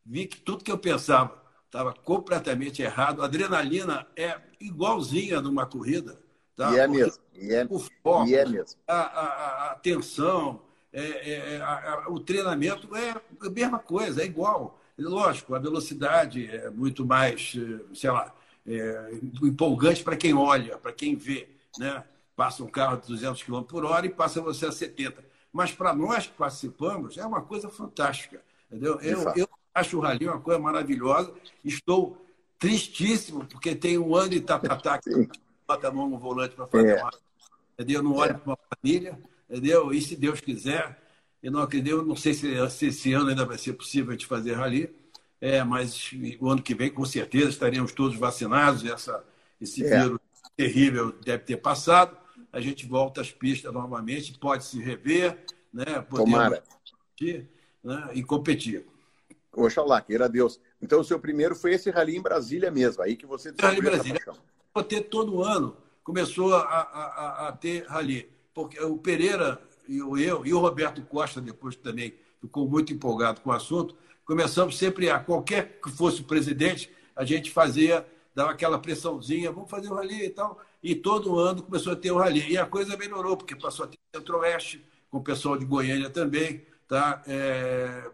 [0.03, 3.21] Vi que tudo que eu pensava estava completamente errado.
[3.21, 6.19] A adrenalina é igualzinha numa corrida.
[6.55, 6.73] Tá?
[6.73, 7.21] E é mesmo.
[7.35, 8.79] E é, o foco, e é mesmo.
[8.87, 14.25] A, a, a tensão, é, é, é a, o treinamento é a mesma coisa, é
[14.25, 14.81] igual.
[14.97, 17.53] Lógico, a velocidade é muito mais,
[17.93, 18.33] sei lá,
[18.65, 21.47] é, empolgante para quem olha, para quem vê.
[21.77, 22.03] Né?
[22.35, 25.26] Passa um carro de 200 km por hora e passa você a 70.
[25.57, 28.39] Mas para nós que participamos, é uma coisa fantástica.
[28.69, 29.01] Entendeu?
[29.01, 31.33] Eu, eu acho o rally uma coisa maravilhosa.
[31.65, 32.23] Estou
[32.59, 35.09] tristíssimo, porque tem um ano de tatatá que
[35.67, 37.01] bota a mão no volante para fazer é.
[37.01, 37.11] uma.
[37.73, 38.03] Entendeu?
[38.03, 38.33] Não olho é.
[38.35, 39.19] para uma família.
[39.49, 39.91] Entendeu?
[39.91, 40.95] E se Deus quiser,
[41.41, 44.27] eu não acredito, não sei se, se esse ano ainda vai ser possível a gente
[44.27, 44.95] fazer rally.
[45.41, 48.85] É, mas o ano que vem, com certeza, estaremos todos vacinados.
[48.85, 49.25] Essa,
[49.59, 50.03] esse é.
[50.03, 50.19] vírus
[50.55, 52.15] terrível deve ter passado.
[52.51, 55.37] A gente volta às pistas novamente, pode se rever,
[55.73, 56.01] né?
[56.09, 56.61] Tomara.
[56.61, 57.49] Competir,
[57.83, 58.09] né?
[58.13, 58.85] e competir.
[59.53, 60.59] Oxalá, queira Deus.
[60.81, 64.21] Então, o seu primeiro foi esse rally em Brasília mesmo, aí que você Rally Brasília.
[64.73, 68.29] Vou ter todo ano, começou a, a, a, ter rally.
[68.53, 73.41] Porque o Pereira e o eu, e o Roberto Costa depois também ficou muito empolgado
[73.41, 78.05] com o assunto, começamos sempre a, qualquer que fosse o presidente, a gente fazia,
[78.35, 80.59] dava aquela pressãozinha, vamos fazer o rally e tal.
[80.81, 82.51] E todo ano começou a ter o rally.
[82.51, 86.65] E a coisa melhorou, porque passou a ter Centro-Oeste, com o pessoal de Goiânia também.
[86.87, 87.23] Tá?
[87.27, 88.09] É...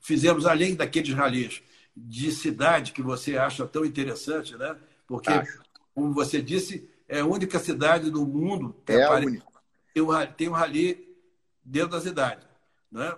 [0.00, 1.62] Fizemos, além daqueles rallies
[1.96, 4.76] de cidade que você acha tão interessante, né?
[5.06, 5.60] Porque, Acho.
[5.94, 9.42] como você disse, é a única cidade do mundo que é apare...
[10.36, 11.08] tem um rally
[11.64, 12.46] dentro da cidade.
[12.90, 13.14] Né?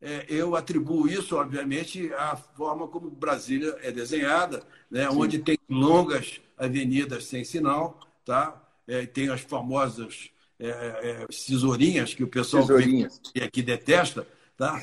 [0.00, 5.08] É, eu atribuo isso, obviamente, à forma como Brasília é desenhada, né?
[5.08, 8.62] onde tem longas avenidas sem sinal, tá?
[8.86, 12.66] É, tem as famosas é, é, tesourinhas que o pessoal
[13.32, 14.26] que aqui detesta.
[14.56, 14.80] Tá?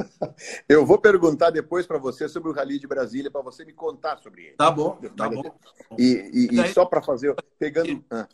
[0.68, 4.18] Eu vou perguntar depois para você sobre o Rally de Brasília, para você me contar
[4.18, 4.56] sobre ele.
[4.56, 5.58] Tá bom, tá bom.
[5.98, 8.04] E, e, e só para fazer, pegando.
[8.10, 8.28] Ah.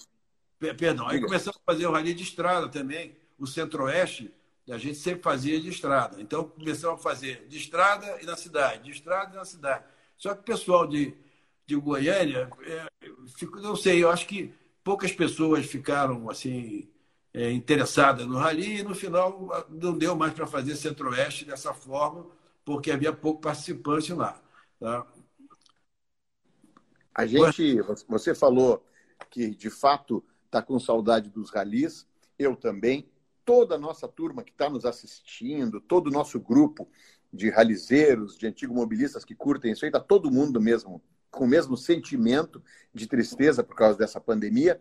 [0.58, 3.16] Perdão, aí começamos a fazer o Rally de Estrada também.
[3.38, 4.32] O Centro-Oeste
[4.70, 6.20] a gente sempre fazia de estrada.
[6.20, 9.84] Então, começamos a fazer de estrada e na cidade, de estrada e na cidade.
[10.16, 11.14] Só que o pessoal de,
[11.66, 12.86] de Goiânia, é,
[13.36, 16.88] fico, não sei, eu acho que poucas pessoas ficaram assim
[17.32, 22.26] é, interessadas no rally e no final não deu mais para fazer Centro-Oeste dessa forma,
[22.64, 24.40] porque havia pouco participante lá.
[24.78, 25.06] Tá?
[27.14, 28.84] A gente, você falou
[29.30, 32.06] que de fato está com saudade dos ralis,
[32.38, 33.08] eu também
[33.44, 36.88] toda a nossa turma que está nos assistindo, todo o nosso grupo
[37.32, 41.02] de ralizeiros, de antigos mobilistas que curtem isso aí, está todo mundo mesmo
[41.34, 44.80] com o mesmo sentimento de tristeza por causa dessa pandemia.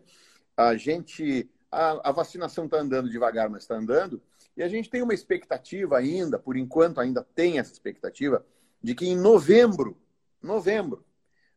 [0.56, 4.22] A gente, a, a vacinação está andando devagar, mas está andando,
[4.56, 8.46] e a gente tem uma expectativa ainda, por enquanto ainda tem essa expectativa,
[8.82, 9.98] de que em novembro,
[10.42, 11.04] novembro,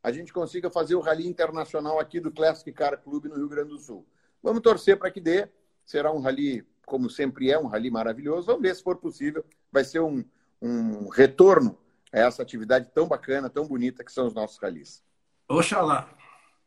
[0.02, 3.70] a gente consiga fazer o rally internacional aqui do Classic Car Club no Rio Grande
[3.70, 4.06] do Sul.
[4.42, 5.48] Vamos torcer para que dê.
[5.84, 8.46] Será um rally como sempre é um rally maravilhoso.
[8.46, 9.44] Vamos ver se for possível.
[9.72, 10.24] Vai ser um,
[10.62, 11.76] um retorno
[12.12, 15.02] a essa atividade tão bacana, tão bonita que são os nossos ralis.
[15.48, 16.08] Oxalá.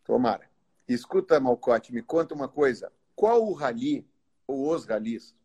[0.03, 0.49] Tomara.
[0.87, 2.91] Escuta, Malcote, me conta uma coisa.
[3.15, 4.07] Qual o rally
[4.47, 5.35] ou os ralis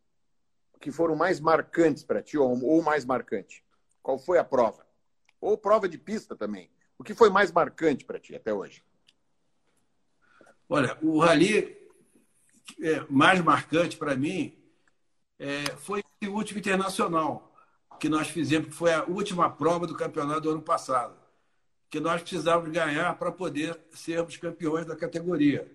[0.80, 3.64] que foram mais marcantes para ti ou, ou mais marcante?
[4.02, 4.86] Qual foi a prova?
[5.40, 6.70] Ou prova de pista também.
[6.98, 8.82] O que foi mais marcante para ti até hoje?
[10.68, 11.76] Olha, o rally
[12.80, 14.56] é, mais marcante para mim
[15.38, 17.53] é, foi o último internacional
[17.98, 21.14] que nós fizemos, que foi a última prova do campeonato do ano passado,
[21.90, 25.70] que nós precisávamos ganhar para poder sermos campeões da categoria.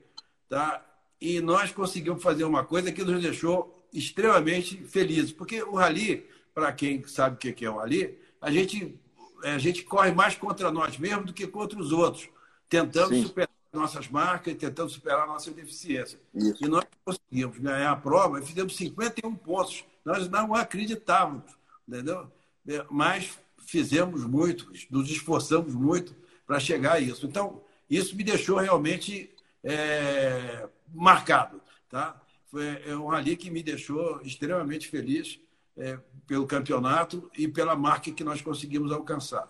[0.48, 0.86] Tá?
[1.22, 6.72] E nós conseguimos fazer uma coisa que nos deixou extremamente felizes, porque o rally, para
[6.72, 9.00] quem sabe o que é o rally, a gente,
[9.44, 12.30] a gente corre mais contra nós mesmos do que contra os outros,
[12.70, 13.24] tentando Sim.
[13.24, 16.20] superar nossas marcas e tentando superar a nossa deficiência.
[16.34, 16.64] Isso.
[16.64, 19.84] E nós conseguimos ganhar a prova e fizemos 51 pontos.
[20.04, 21.52] Nós não acreditávamos,
[21.90, 22.32] entendeu?
[22.68, 27.26] É, mas fizemos muito, nos esforçamos muito para chegar a isso.
[27.26, 31.62] Então, isso me deixou realmente é, marcado.
[31.90, 32.22] Tá?
[32.46, 35.40] Foi é um rally que me deixou extremamente feliz
[35.76, 39.50] é, pelo campeonato e pela marca que nós conseguimos alcançar.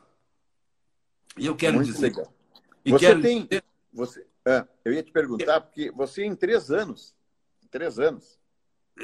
[1.37, 2.07] E eu quero Muito dizer.
[2.07, 2.33] Legal.
[2.85, 3.43] E você quero tem.
[3.43, 3.63] Dizer...
[3.91, 7.15] Você, ah, eu ia te perguntar, porque você em três anos.
[7.71, 8.38] Três anos.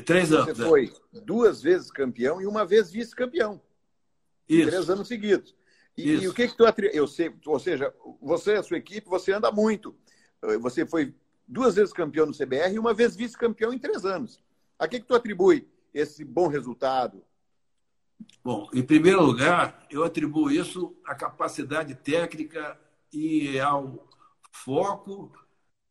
[0.03, 0.58] Três anos.
[0.58, 0.67] Você é.
[0.67, 3.62] foi duas vezes campeão e uma vez vice-campeão.
[4.47, 5.55] Três anos seguidos.
[5.97, 9.08] E, e, o que que tu eu sei, ou seja, você e a sua equipe,
[9.08, 9.95] você anda muito.
[10.60, 11.15] Você foi
[11.47, 14.41] duas vezes campeão no CBR e uma vez vice-campeão em três anos.
[14.77, 17.23] A que que tu atribui esse bom resultado?
[18.43, 22.79] Bom, em primeiro lugar, eu atribuo isso à capacidade técnica
[23.12, 24.08] e ao
[24.51, 25.31] foco,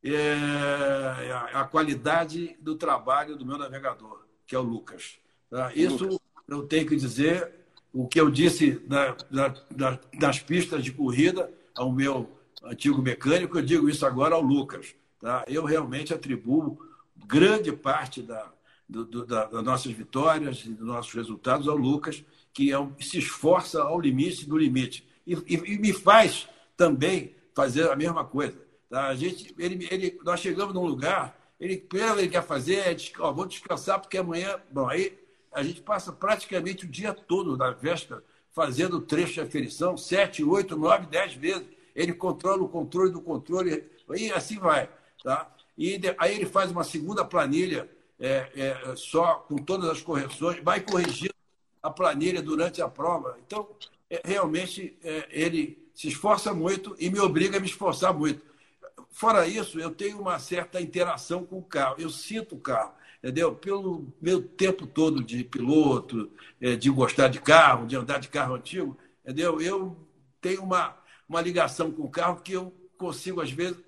[0.05, 5.19] é, à qualidade do trabalho do meu navegador, que é o Lucas.
[5.49, 5.73] Tá?
[5.75, 6.19] Isso Lucas.
[6.49, 7.51] eu tenho que dizer
[7.93, 12.31] o que eu disse na, na, nas pistas de corrida ao meu
[12.63, 14.95] antigo mecânico, eu digo isso agora ao Lucas.
[15.21, 15.45] Tá?
[15.47, 16.79] Eu realmente atribuo
[17.27, 18.53] grande parte da,
[18.89, 22.93] do, do, da, das nossas vitórias e dos nossos resultados ao Lucas, que é um,
[23.01, 25.07] se esforça ao limite do limite.
[25.27, 28.59] E, e, e, me faz também fazer a mesma coisa.
[28.95, 33.33] A gente, ele, ele, nós chegamos num lugar, ele, primeiro ele quer fazer é, ó,
[33.33, 34.61] vou descansar porque amanhã.
[34.71, 35.19] Bom, aí
[35.53, 40.77] a gente passa praticamente o dia todo na véspera fazendo trecho de aferição, sete, oito,
[40.77, 41.67] nove, dez vezes.
[41.95, 44.89] Ele controla o controle do controle, e assim vai.
[45.23, 45.53] Tá?
[45.77, 50.81] E aí ele faz uma segunda planilha é, é, só com todas as correções, vai
[50.81, 51.35] corrigindo
[51.83, 53.37] a planilha durante a prova.
[53.45, 53.69] Então,
[54.09, 58.41] é, realmente, é, ele se esforça muito e me obriga a me esforçar muito.
[59.15, 61.97] Fora isso, eu tenho uma certa interação com o carro.
[61.99, 62.93] Eu sinto o carro
[63.25, 63.55] entendeu?
[63.55, 68.55] Pelo meu tempo todo de piloto, é, de gostar de carro, de andar de carro
[68.55, 69.63] antigo, entendeu?
[69.63, 69.97] Eu
[70.43, 70.95] tenho uma,
[71.27, 73.79] uma ligação com o carro que eu consigo, às vezes,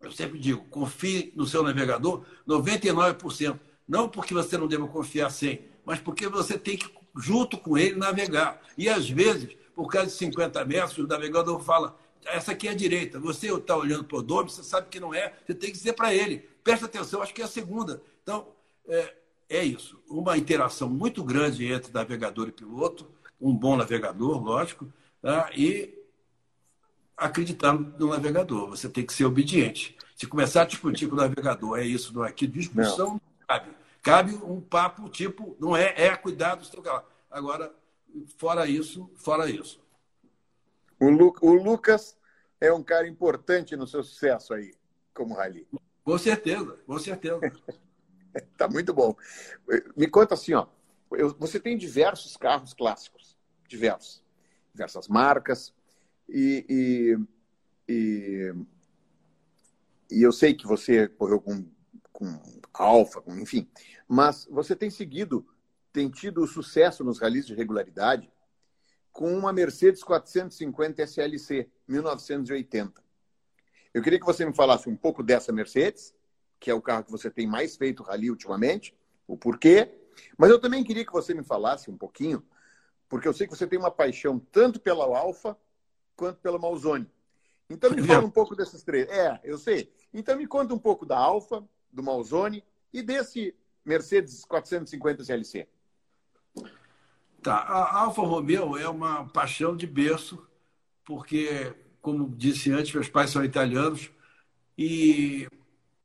[0.00, 3.60] eu sempre digo, confie no seu navegador 99%.
[3.86, 7.96] Não porque você não deva confiar 100%, mas porque você tem que, junto com ele,
[7.96, 8.62] navegar.
[8.76, 11.94] E, às vezes, por causa de 50 metros, o navegador fala,
[12.26, 13.18] essa aqui é a direita.
[13.20, 15.92] Você está olhando para o odômetro, você sabe que não é, você tem que dizer
[15.92, 18.02] para ele, presta atenção, acho que é a segunda.
[18.22, 18.48] Então,
[18.88, 19.14] é,
[19.48, 20.00] é isso.
[20.08, 23.06] Uma interação muito grande entre navegador e piloto,
[23.40, 25.50] um bom navegador, lógico, tá?
[25.56, 25.94] e
[27.16, 28.68] acreditar no navegador.
[28.68, 29.96] Você tem que ser obediente.
[30.14, 33.20] Se começar a discutir com o navegador, é isso, não é aquilo, discussão não.
[33.46, 33.70] cabe.
[34.02, 36.64] Cabe um papo tipo, não é, é cuidado,
[37.28, 37.74] agora,
[38.38, 39.80] fora isso, fora isso.
[41.00, 42.15] O, Lu, o Lucas
[42.60, 44.74] é um cara importante no seu sucesso aí,
[45.12, 45.66] como rally.
[46.04, 47.40] Com certeza, com certeza.
[48.56, 49.14] tá muito bom.
[49.96, 50.66] Me conta assim, ó.
[51.38, 53.36] Você tem diversos carros clássicos,
[53.68, 54.22] diversos,
[54.72, 55.72] diversas marcas
[56.28, 56.66] e,
[57.88, 58.54] e, e,
[60.10, 61.64] e eu sei que você correu com,
[62.12, 62.40] com
[62.72, 63.68] Alfa, com, enfim,
[64.08, 65.46] mas você tem seguido,
[65.92, 68.30] tem tido sucesso nos ralis de regularidade
[69.16, 73.02] com uma Mercedes 450 SLC 1980.
[73.94, 76.14] Eu queria que você me falasse um pouco dessa Mercedes
[76.58, 78.94] que é o carro que você tem mais feito rally ultimamente,
[79.26, 79.90] o porquê.
[80.36, 82.42] Mas eu também queria que você me falasse um pouquinho,
[83.08, 85.56] porque eu sei que você tem uma paixão tanto pela Alfa
[86.14, 87.10] quanto pela Malzone.
[87.68, 89.08] Então me fala um pouco desses três.
[89.08, 89.92] É, eu sei.
[90.12, 95.68] Então me conta um pouco da Alfa, do Malzone e desse Mercedes 450 SLC.
[97.46, 100.44] Tá, a Alfa Romeo é uma paixão de berço,
[101.04, 104.10] porque, como disse antes, meus pais são italianos
[104.76, 105.46] e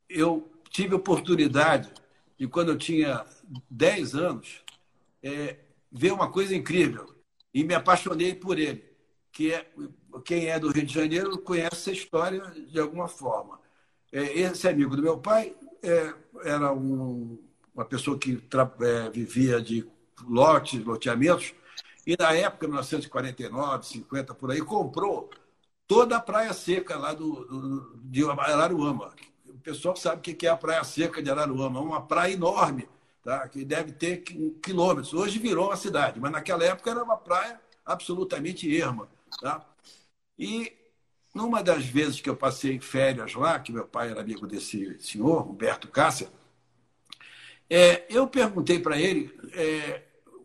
[0.08, 1.90] eu tive oportunidade
[2.38, 3.26] de, quando eu tinha
[3.68, 4.62] 10 anos,
[5.20, 5.58] é,
[5.90, 7.12] ver uma coisa incrível
[7.52, 8.84] e me apaixonei por ele,
[9.32, 9.68] que é
[10.24, 13.58] quem é do Rio de Janeiro conhece essa história de alguma forma.
[14.12, 17.36] É, esse amigo do meu pai é, era um,
[17.74, 18.40] uma pessoa que
[18.80, 19.90] é, vivia de
[20.28, 21.54] lotes, loteamentos,
[22.06, 25.30] e na época, 1949, 50, por aí, comprou
[25.86, 29.12] toda a praia seca lá do, do de Araruama,
[29.62, 31.80] pessoal sabe o que é a Praia Seca de Araruama.
[31.80, 32.88] É uma praia enorme,
[33.22, 33.48] tá?
[33.48, 34.18] que deve ter
[34.62, 35.14] quilômetros.
[35.14, 39.08] Hoje virou uma cidade, mas naquela época era uma praia absolutamente erma.
[39.40, 39.64] Tá?
[40.38, 40.72] E
[41.34, 45.48] numa das vezes que eu passei férias lá, que meu pai era amigo desse senhor,
[45.48, 46.28] Humberto Cássia,
[47.70, 50.02] é, eu perguntei para ele é,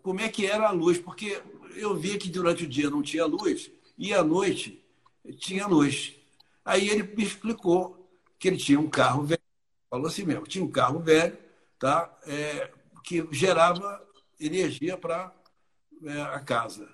[0.08, 1.44] como é que era a luz, porque
[1.76, 4.82] eu via que durante o dia não tinha luz e à noite
[5.38, 6.16] tinha luz.
[6.64, 9.42] Aí ele me explicou que ele tinha um carro velho,
[9.90, 11.38] falou assim mesmo, tinha um carro velho,
[11.78, 12.10] tá?
[12.26, 12.72] É,
[13.04, 14.02] que gerava
[14.40, 15.30] energia para
[16.06, 16.88] é, a casa.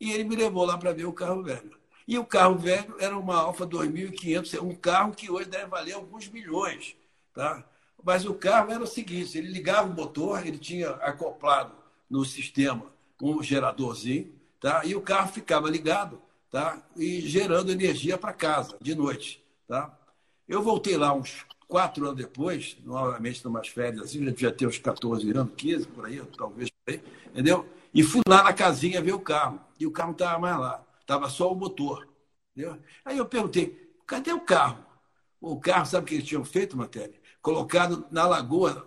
[0.00, 1.78] E ele me levou lá para ver o carro velho.
[2.08, 6.28] E o carro velho era uma Alfa 2500, um carro que hoje deve valer alguns
[6.28, 6.96] milhões.
[7.34, 7.62] Tá?
[8.02, 11.83] Mas o carro era o seguinte: ele ligava o motor, ele tinha acoplado
[12.14, 14.84] no sistema um geradorzinho, tá?
[14.84, 16.80] e o carro ficava ligado tá?
[16.96, 19.42] e gerando energia para casa de noite.
[19.66, 19.98] Tá?
[20.46, 24.78] Eu voltei lá uns quatro anos depois, novamente numas férias, assim, já devia ter uns
[24.78, 26.70] 14 anos, 15, por aí, talvez
[27.32, 27.68] entendeu?
[27.92, 29.58] E fui lá na casinha ver o carro.
[29.80, 32.06] E o carro não estava mais lá, estava só o motor.
[32.54, 32.78] Entendeu?
[33.04, 34.84] Aí eu perguntei, cadê o carro?
[35.40, 37.14] O carro, sabe o que eles tinham feito, Matéria?
[37.42, 38.86] Colocado na lagoa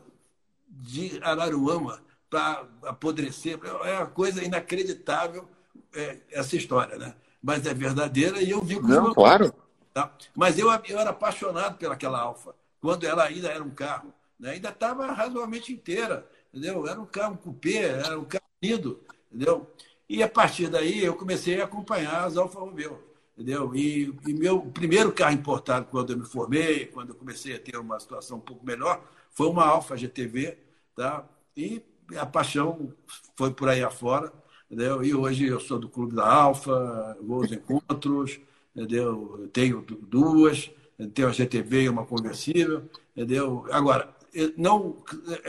[0.69, 3.59] de Araruama para apodrecer.
[3.83, 5.47] É uma coisa inacreditável
[5.93, 7.15] é, essa história, né?
[7.41, 9.53] Mas é verdadeira e eu vi com Não, claro.
[9.93, 10.11] Tá?
[10.35, 14.13] Mas eu, eu era apaixonado pelaquela Alfa, quando ela ainda era um carro.
[14.39, 14.51] Né?
[14.51, 16.87] Ainda estava razoavelmente inteira, entendeu?
[16.87, 19.71] Era um carro um cupê, era um carro lindo, entendeu?
[20.09, 23.03] E a partir daí eu comecei a acompanhar as Alfa Romeo,
[23.35, 23.75] entendeu?
[23.75, 27.77] E, e meu primeiro carro importado quando eu me formei, quando eu comecei a ter
[27.77, 30.57] uma situação um pouco melhor, foi uma Alfa GTV,
[30.95, 31.27] tá?
[31.55, 31.81] E
[32.15, 32.93] a paixão
[33.35, 34.31] foi por aí afora,
[34.69, 35.03] entendeu?
[35.03, 38.39] E hoje eu sou do clube da Alfa, vou aos encontros,
[38.75, 39.39] entendeu?
[39.41, 40.71] Eu tenho duas,
[41.13, 43.65] tenho a GTV e uma conversível, entendeu?
[43.71, 44.15] Agora,
[44.55, 45.03] não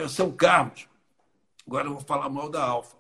[0.09, 0.89] são carros.
[1.67, 2.97] Agora eu vou falar mal da Alfa.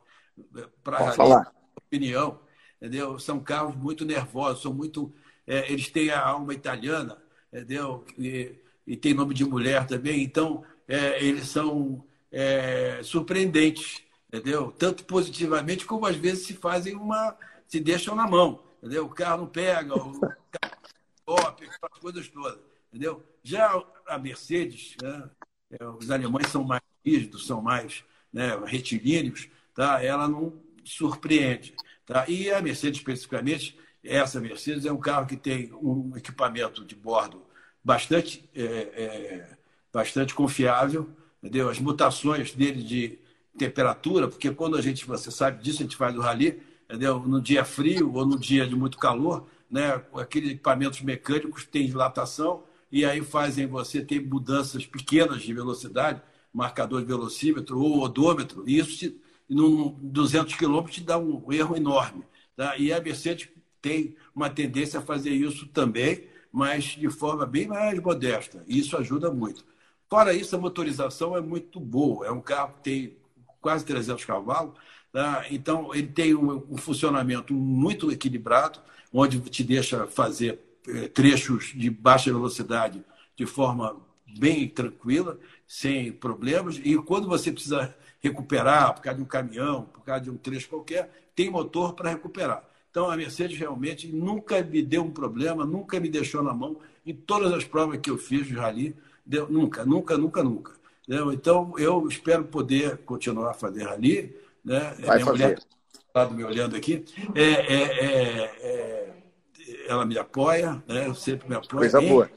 [0.84, 1.52] Para falar.
[1.76, 2.38] opinião,
[2.76, 3.18] entendeu?
[3.18, 5.12] São carros muito nervosos, são muito.
[5.46, 7.16] É, eles têm a alma italiana,
[7.52, 8.04] entendeu?
[8.18, 8.54] E,
[8.86, 14.72] e tem nome de mulher também, então é, eles são é, surpreendentes, entendeu?
[14.72, 17.36] Tanto positivamente como às vezes se fazem uma.
[17.66, 19.04] se deixam na mão entendeu?
[19.04, 20.76] O carro não pega, o carro
[21.26, 23.22] top, aquelas coisas todas, entendeu?
[23.42, 25.30] Já a Mercedes, né,
[25.70, 30.02] é, os alemães são mais rígidos, são mais né, retilíneos, tá?
[30.02, 31.74] ela não surpreende.
[32.06, 32.24] Tá?
[32.28, 37.42] E a Mercedes, especificamente, essa Mercedes é um carro que tem um equipamento de bordo
[37.84, 39.58] bastante, é, é,
[39.92, 41.10] bastante confiável,
[41.42, 41.68] entendeu?
[41.68, 43.18] As mutações dele de
[43.56, 47.20] temperatura, porque quando a gente, você sabe disso, a gente faz o rally, entendeu?
[47.20, 50.02] no dia frio ou no dia de muito calor, né?
[50.14, 56.22] aqueles equipamentos mecânicos têm dilatação e aí fazem você ter mudanças pequenas de velocidade,
[56.52, 59.12] marcador de velocímetro ou odômetro, e isso
[59.48, 62.24] num 200 km te dá um erro enorme.
[62.56, 62.76] Tá?
[62.76, 63.48] E a Mercedes
[63.80, 68.64] tem uma tendência a fazer isso também, mas de forma bem mais modesta.
[68.66, 69.64] E isso ajuda muito.
[70.08, 72.26] Fora isso, a motorização é muito boa.
[72.26, 73.16] É um carro que tem
[73.60, 74.74] quase 300 cavalos,
[75.12, 75.46] Tá?
[75.50, 78.78] Então, ele tem um, um, funcionamento muito equilibrado,
[79.12, 83.02] onde te deixa fazer eh, trechos de baixa velocidade
[83.34, 83.96] de forma
[84.38, 86.78] bem tranquila, sem problemas.
[86.84, 90.68] E quando você precisa recuperar, por causa de um caminhão, por causa de um trecho
[90.68, 92.62] qualquer, tem motor para recuperar.
[92.90, 96.78] Então, a Mercedes realmente nunca me deu um problema, nunca me deixou na mão.
[97.06, 98.94] Em todas as provas que eu fiz de rally,
[99.28, 100.72] deu, nunca, nunca, nunca, nunca.
[101.06, 101.32] Entendeu?
[101.32, 104.80] Então, eu espero poder continuar a fazer rally né?
[104.80, 105.30] Vai Minha fazer.
[105.30, 105.58] mulher
[105.94, 107.04] está me olhando aqui.
[107.34, 111.06] É, é, é, é, ela me apoia, né?
[111.06, 111.78] Eu sempre me apoio.
[111.78, 112.30] Coisa boa.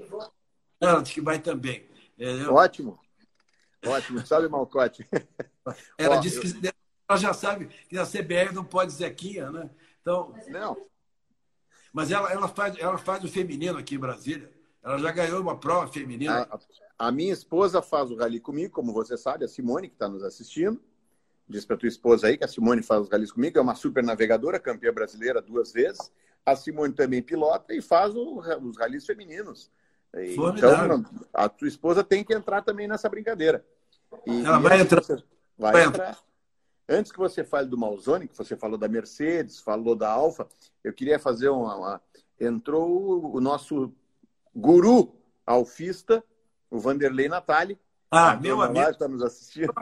[0.80, 1.90] Ela diz que vai também.
[2.50, 3.00] Ótimo.
[3.86, 4.26] Ótimo.
[4.26, 5.08] Sabe, Malcote?
[5.98, 6.42] Ela Ó, disse eu...
[6.62, 6.72] que
[7.08, 9.70] ela já sabe que a CBR não pode Zequinha, né?
[10.02, 10.78] Então, não.
[11.92, 14.50] Mas ela, ela, faz, ela faz o feminino aqui em Brasília.
[14.84, 16.48] Ela já ganhou uma prova feminina.
[16.98, 20.08] A, a minha esposa faz o rally comigo, como você sabe, a Simone, que está
[20.10, 20.80] nos assistindo
[21.52, 24.04] diz para tua esposa aí, que a Simone faz os ralis comigo, é uma super
[24.04, 26.12] navegadora, campeã brasileira duas vezes.
[26.44, 29.70] A Simone também pilota e faz o, os ralis femininos.
[30.14, 33.64] Então, a tua esposa tem que entrar também nessa brincadeira.
[34.26, 35.04] E, Ela e vai entrar.
[35.58, 36.18] Vai, vai entrar.
[36.90, 40.48] Antes que você fale do Malzone, que você falou da Mercedes, falou da Alfa,
[40.84, 41.76] eu queria fazer uma.
[41.76, 42.02] uma...
[42.40, 43.94] Entrou o nosso
[44.56, 46.24] guru alfista,
[46.70, 47.80] o Vanderlei Natali.
[48.10, 48.90] Ah, meu amigo.
[48.90, 49.74] Está nos assistindo.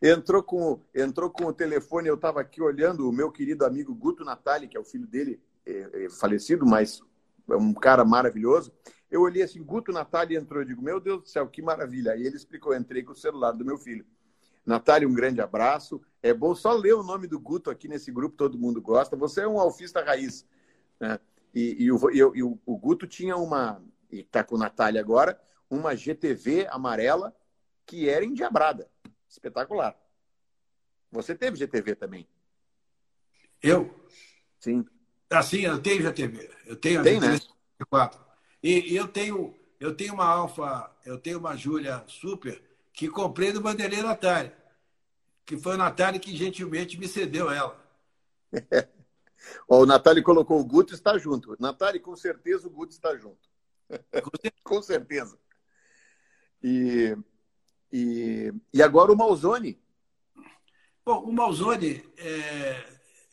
[0.00, 4.24] Entrou com, entrou com o telefone, eu estava aqui olhando o meu querido amigo Guto
[4.24, 7.02] Natali, que é o filho dele, é, é falecido, mas
[7.50, 8.72] é um cara maravilhoso.
[9.10, 12.12] Eu olhei assim, Guto Natali entrou, eu digo, meu Deus do céu, que maravilha.
[12.12, 14.06] Aí ele explicou, entrei com o celular do meu filho.
[14.64, 16.00] Natália, um grande abraço.
[16.22, 19.16] É bom só ler o nome do Guto aqui nesse grupo, todo mundo gosta.
[19.16, 20.46] Você é um alfista raiz.
[21.00, 21.18] Né?
[21.54, 25.40] E, e, o, e, o, o, Guto tinha uma, e está com a Natália agora,
[25.70, 27.34] uma GTV amarela
[27.86, 28.88] que era endiabrada
[29.28, 29.96] espetacular.
[31.10, 32.28] Você teve GTV também?
[33.62, 33.94] Eu?
[34.60, 34.84] Sim.
[35.30, 36.50] Assim, eu tenho GTV.
[36.66, 37.86] Eu tenho a Tem, GTV né?
[37.88, 38.20] 4.
[38.62, 42.60] E, e, eu tenho eu tenho uma Alfa, eu tenho uma Júlia Super
[42.92, 44.56] que comprei do Bandeirante Natália.
[45.46, 47.78] Que foi o Natália que gentilmente me cedeu ela.
[49.68, 51.56] o Natália colocou o Guto está junto.
[51.60, 53.48] Natália, com certeza o Guto está junto.
[54.62, 55.38] Com certeza.
[56.62, 57.16] E,
[57.92, 59.80] e, e agora o Malzone.
[61.04, 62.84] Bom, o Malzone é,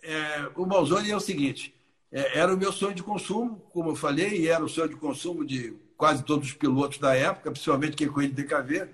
[0.04, 1.76] é, o Malzone é o seguinte:
[2.12, 4.96] é, era o meu sonho de consumo, como eu falei, e era o sonho de
[4.96, 8.90] consumo de quase todos os pilotos da época, principalmente quem corria de DKV,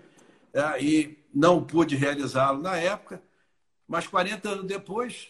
[0.54, 3.22] é, e não pude realizá-lo na época.
[3.88, 5.30] Mas 40 anos depois,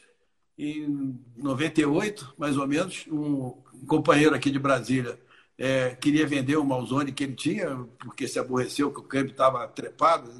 [0.62, 3.50] em 98, mais ou menos, um
[3.88, 5.20] companheiro aqui de Brasília
[5.58, 9.68] é, queria vender o Malzone que ele tinha, porque se aborreceu que o câmbio estava
[9.68, 10.32] trepado,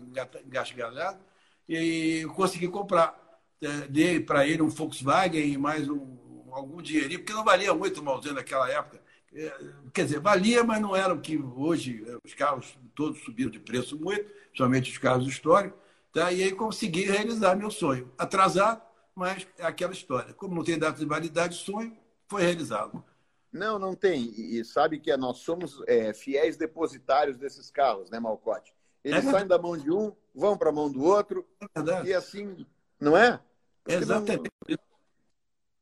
[0.46, 1.20] engasgalhado,
[1.68, 3.20] e consegui comprar.
[3.62, 6.18] É, dei para ele um Volkswagen e mais um,
[6.52, 9.00] algum dinheirinho, porque não valia muito o Malzone naquela época.
[9.34, 9.54] É,
[9.94, 13.60] quer dizer, valia, mas não era o que hoje é, os carros todos subiram de
[13.60, 15.80] preço muito, principalmente os carros históricos.
[16.12, 16.32] Tá?
[16.32, 18.12] E aí consegui realizar meu sonho.
[18.18, 18.82] Atrasado,
[19.22, 20.34] mas é aquela história.
[20.34, 21.96] Como não tem data de validade, sonho
[22.28, 23.06] foi realizado.
[23.54, 24.34] Não, não tem.
[24.36, 28.74] E sabe que nós somos é, fiéis depositários desses carros, né, Malcote?
[29.04, 31.48] Eles é saem da mão de um, vão para a mão do outro.
[31.62, 32.66] É e assim,
[33.00, 33.40] não é?
[33.84, 34.52] Porque Exatamente.
[34.68, 34.78] Não...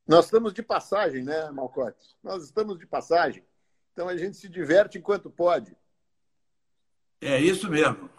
[0.06, 2.18] Nós estamos de passagem, né, Malcote?
[2.22, 3.46] Nós estamos de passagem.
[3.94, 5.78] Então a gente se diverte enquanto pode.
[7.22, 8.10] É isso mesmo.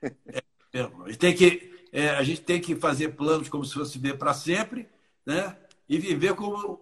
[0.00, 0.42] É
[0.72, 1.04] mesmo.
[1.04, 4.18] A, gente tem que, é, a gente tem que fazer planos como se fosse viver
[4.18, 4.88] para sempre,
[5.24, 5.56] né?
[5.88, 6.80] E viver como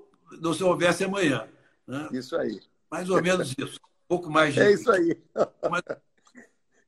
[0.56, 1.46] se houvesse amanhã.
[1.86, 2.08] Né?
[2.12, 2.58] Isso aí.
[2.90, 3.76] Mais ou menos isso.
[3.76, 4.60] Um pouco mais de...
[4.60, 5.22] É isso aí.
[5.70, 5.82] Mas...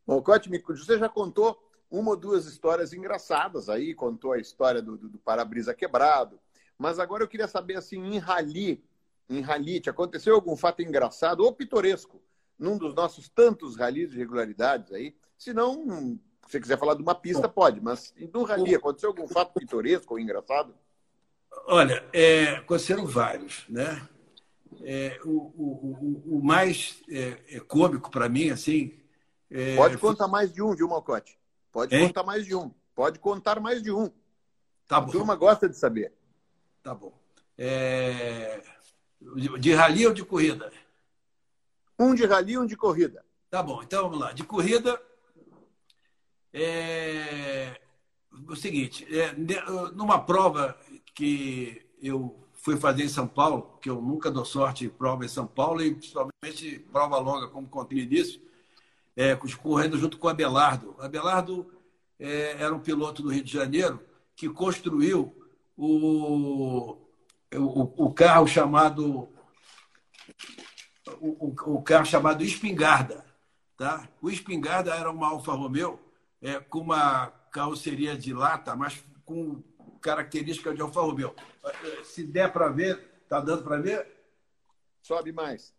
[0.07, 4.97] Bom, Cote, você já contou uma ou duas histórias engraçadas aí, contou a história do,
[4.97, 6.41] do, do para-brisa quebrado,
[6.79, 8.83] mas agora eu queria saber, assim, em rally,
[9.29, 12.23] em rally, te aconteceu algum fato engraçado ou pitoresco
[12.59, 15.15] num dos nossos tantos ralis de regularidades aí?
[15.37, 16.19] Se não,
[16.51, 20.21] você quiser falar de uma pista, pode, mas no rally aconteceu algum fato pitoresco ou
[20.21, 20.75] engraçado?
[21.67, 24.07] Olha, é, aconteceram vários, né?
[24.83, 28.99] É, o, o, o, o, mais é, é cômico para mim, assim.
[29.51, 31.39] É, Pode contar mais de um, viu, Malcote?
[31.71, 32.09] Pode hein?
[32.09, 32.71] contar mais de um.
[32.95, 34.11] Pode contar mais de um.
[34.87, 35.09] Tá bom.
[35.09, 36.13] A turma gosta de saber.
[36.83, 37.13] Tá bom.
[37.57, 38.63] É...
[39.59, 40.71] De rali ou de corrida?
[41.99, 43.25] Um de rali e um de corrida.
[43.49, 44.33] Tá bom, então vamos lá.
[44.33, 45.01] De corrida,
[46.55, 47.81] é
[48.49, 49.35] o seguinte: é,
[49.93, 50.79] numa prova
[51.15, 55.29] que eu fui fazer em São Paulo, que eu nunca dou sorte em prova em
[55.29, 58.41] São Paulo, e principalmente prova longa, como contei nisso,
[59.17, 60.95] é, correndo junto com o Abelardo.
[61.01, 61.71] Abelardo
[62.19, 64.01] é, era um piloto do Rio de Janeiro
[64.37, 65.35] que construiu
[65.77, 66.97] o,
[67.55, 69.29] o, o carro chamado
[71.21, 73.25] o, o, carro chamado Espingarda.
[73.77, 74.09] Tá?
[74.23, 75.99] O Espingarda era uma Alfa Romeo
[76.45, 79.63] é, com uma carroceria de lata, mas com
[80.01, 81.35] característica de Alfa Romeo.
[82.05, 84.07] Se der para ver, tá dando para ver?
[85.01, 85.75] Sobe mais.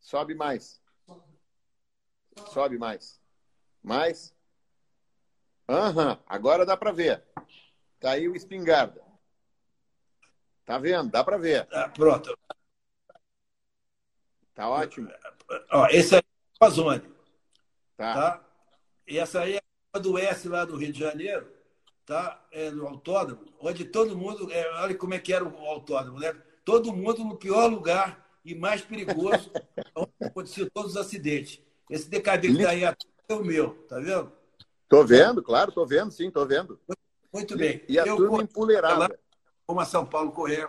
[0.00, 0.80] Sobe mais.
[2.52, 3.20] Sobe mais.
[3.82, 4.32] Mais.
[5.68, 7.24] Aham, agora dá para ver.
[7.98, 9.02] Tá aí o espingarda.
[10.64, 11.10] Tá vendo?
[11.10, 11.66] Dá para ver.
[11.72, 12.38] Ah, pronto.
[14.54, 15.10] Tá ótimo.
[15.72, 16.22] Ó, esse é o
[16.64, 17.10] Amazônia.
[17.96, 18.14] Tá.
[18.14, 18.51] tá.
[19.06, 19.60] E essa aí é
[19.92, 21.46] a do S lá do Rio de Janeiro
[22.04, 22.44] tá?
[22.50, 24.50] É, no autódromo, onde todo mundo.
[24.50, 26.34] É, olha como é que era o autódromo, né?
[26.64, 29.50] Todo mundo no pior lugar e mais perigoso,
[29.96, 31.60] onde aconteciam todos os acidentes.
[31.90, 32.94] Esse DKB que está aí é
[33.34, 34.32] o meu, tá vendo?
[34.88, 36.78] Tô vendo, claro, tô vendo, sim, tô vendo.
[37.32, 37.82] Muito bem.
[37.88, 39.18] E, e a eu turma empoleirada.
[39.66, 40.68] Como a São Paulo correr.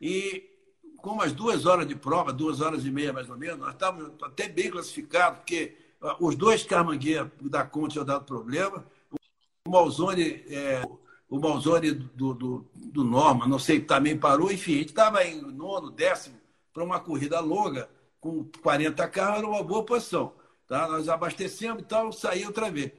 [0.00, 0.50] E
[0.98, 4.12] com umas duas horas de prova, duas horas e meia mais ou menos, nós estávamos
[4.22, 5.74] até bem classificados, porque
[6.20, 8.84] os dois carmangueiros da Conte tinham dado problema,
[9.66, 10.82] o Malzone, é,
[11.28, 14.50] o Malzone do, do, do, Norma, não sei, também parou.
[14.50, 16.36] Enfim, a gente estava em nono, décimo,
[16.72, 17.88] para uma corrida longa,
[18.20, 20.32] com 40 carros, era uma boa posição.
[20.66, 20.88] Tá?
[20.88, 22.92] Nós abastecemos e tal, saí outra vez.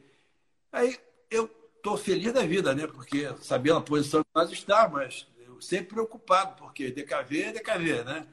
[0.72, 0.98] Aí
[1.30, 2.88] eu estou feliz da vida, né?
[2.88, 8.04] Porque sabia a posição que nós estávamos, mas eu sempre preocupado, porque DKV é DKV,
[8.04, 8.28] né?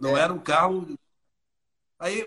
[0.00, 0.20] Não é.
[0.20, 0.86] era um carro.
[1.98, 2.26] Aí,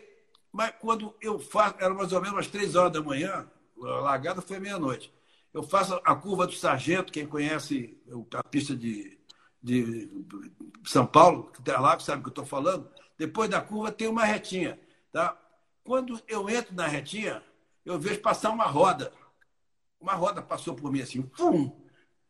[0.51, 3.49] mas quando eu faço, era mais ou menos umas três horas da manhã,
[3.81, 5.13] a largada foi meia-noite.
[5.53, 7.97] Eu faço a curva do Sargento, quem conhece
[8.33, 9.17] a pista de,
[9.61, 10.09] de
[10.85, 12.89] São Paulo, que está lá, que sabe o que eu estou falando.
[13.17, 14.79] Depois da curva tem uma retinha.
[15.11, 15.37] Tá?
[15.83, 17.43] Quando eu entro na retinha,
[17.85, 19.11] eu vejo passar uma roda.
[19.99, 21.71] Uma roda passou por mim assim, pum!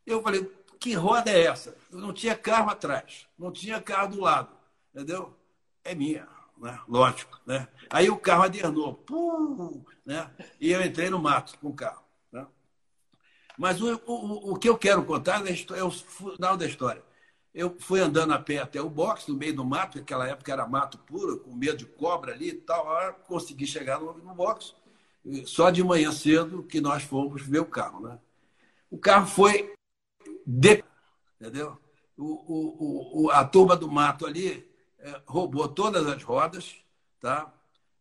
[0.05, 1.75] Eu falei, que roda é essa?
[1.91, 4.49] Eu não tinha carro atrás, não tinha carro do lado,
[4.93, 5.35] entendeu?
[5.83, 6.27] É minha
[6.61, 6.79] né?
[6.87, 7.39] lógico.
[7.45, 7.67] Né?
[7.89, 10.29] Aí o carro adernou, pum, né?
[10.59, 12.03] e eu entrei no mato com o carro.
[12.31, 12.45] Né?
[13.57, 17.03] Mas o, o, o que eu quero contar é o final da história.
[17.53, 20.67] eu fui andando a pé até o box, no meio do mato, naquela época era
[20.67, 22.95] mato puro, com medo de cobra ali e tal.
[22.97, 24.75] Aí consegui chegar no, no box.
[25.45, 28.01] Só de manhã cedo que nós fomos ver o carro.
[28.01, 28.19] Né?
[28.89, 29.73] O carro foi
[30.45, 30.83] de...
[31.39, 31.77] entendeu?
[32.17, 34.70] O, o, o, a turma do mato ali
[35.01, 36.75] é, roubou todas as rodas,
[37.19, 37.51] tá?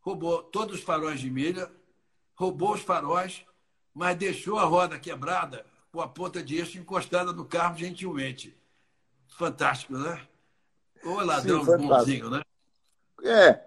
[0.00, 1.70] roubou todos os faróis de milha,
[2.34, 3.44] roubou os faróis,
[3.94, 8.56] mas deixou a roda quebrada com a ponta de eixo encostada no carro gentilmente.
[9.28, 10.26] Fantástico, né?
[11.04, 12.42] Ou ladrão Sim, bonzinho, né?
[13.22, 13.60] É,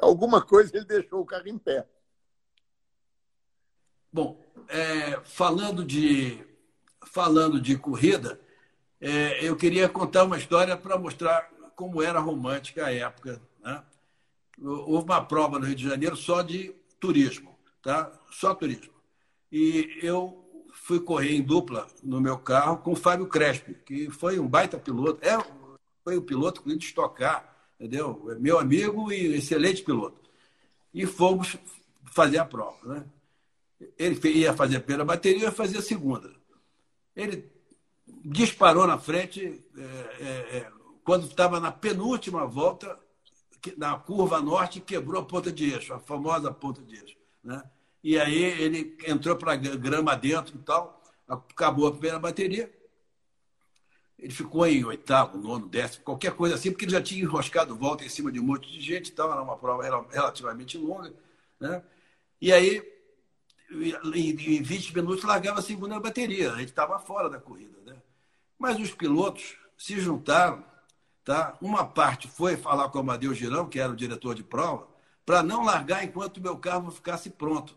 [0.00, 1.86] alguma coisa ele deixou o carro em pé.
[4.12, 6.44] Bom, é, falando de
[7.06, 8.40] falando de corrida,
[9.00, 13.40] é, eu queria contar uma história para mostrar como era romântica a época.
[13.62, 13.80] Né?
[14.60, 18.12] Houve uma prova no Rio de Janeiro só de turismo, tá?
[18.32, 18.92] Só turismo.
[19.52, 24.40] E eu fui correr em dupla no meu carro com o Fábio Crespi, que foi
[24.40, 25.24] um baita piloto.
[25.24, 25.38] É,
[26.02, 28.26] foi o piloto que estocar, entendeu?
[28.32, 30.28] É meu amigo e excelente piloto.
[30.92, 31.56] E fomos
[32.12, 33.04] fazer a prova, né?
[33.96, 36.34] Ele ia fazer a primeira bateria, eu ia fazer a segunda.
[37.14, 37.48] Ele
[38.24, 39.82] disparou na frente, é,
[40.20, 40.77] é, é
[41.08, 43.00] quando estava na penúltima volta,
[43.78, 47.16] na curva norte, quebrou a ponta de eixo, a famosa ponta de eixo.
[47.42, 47.62] Né?
[48.04, 52.70] E aí ele entrou para grama dentro e tal, acabou a primeira bateria.
[54.18, 58.04] Ele ficou em oitavo, nono, décimo, qualquer coisa assim, porque ele já tinha enroscado volta
[58.04, 61.14] em cima de um monte de gente e tal, era uma prova relativamente longa.
[61.58, 61.82] Né?
[62.38, 62.82] E aí,
[64.14, 66.52] em 20 minutos, largava a segunda bateria.
[66.52, 67.78] A gente estava fora da corrida.
[67.86, 67.96] Né?
[68.58, 70.67] Mas os pilotos se juntaram.
[71.28, 71.58] Tá?
[71.60, 74.88] Uma parte foi falar com o Amadeu Girão, que era o diretor de prova,
[75.26, 77.76] para não largar enquanto meu carro ficasse pronto.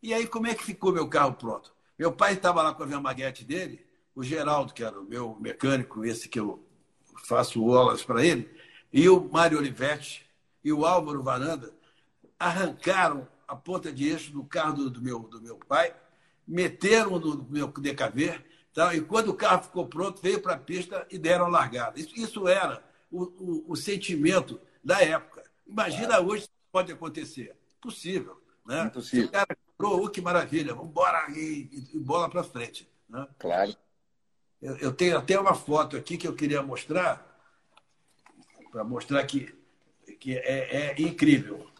[0.00, 1.74] E aí, como é que ficou meu carro pronto?
[1.98, 3.84] Meu pai estava lá com a Maguete dele,
[4.14, 6.64] o Geraldo, que era o meu mecânico, esse que eu
[7.24, 8.48] faço olas para ele,
[8.92, 10.24] e o Mário Olivetti
[10.62, 11.74] e o Álvaro Varanda
[12.38, 15.92] arrancaram a ponta de eixo do carro do, do meu, do meu pai,
[16.46, 18.40] meteram no meu DKV,
[18.74, 18.94] tá?
[18.94, 21.98] e quando o carro ficou pronto, veio para a pista e deram a largada.
[21.98, 25.44] Isso, isso era o, o, o, sentimento da época.
[25.66, 26.26] Imagina claro.
[26.26, 27.56] hoje se pode acontecer.
[27.80, 28.42] Possível.
[28.66, 28.82] Né?
[28.82, 29.22] Impossível.
[29.22, 32.88] Se o cara oh, que maravilha, vamos embora e, e, bola para frente.
[33.08, 33.26] Né?
[33.38, 33.74] Claro.
[34.60, 37.38] Eu, eu, tenho até uma foto aqui que eu queria mostrar,
[38.72, 39.54] para mostrar que,
[40.18, 41.70] que é, é, incrível.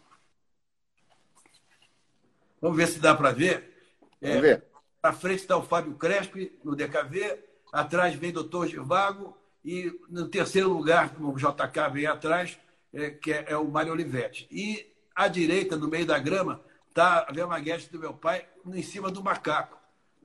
[2.61, 3.73] Vamos ver se dá para ver.
[4.21, 4.74] É, vamos ver.
[5.05, 7.39] À frente está o Fábio Crespi, no DKV,
[7.71, 12.57] atrás vem o doutor Givago, e no terceiro lugar, o JK vem atrás,
[12.91, 14.47] é, que é, é o Mário Olivetti.
[14.49, 19.11] E à direita, no meio da grama, está a vermaguete do meu pai em cima
[19.11, 19.79] do macaco.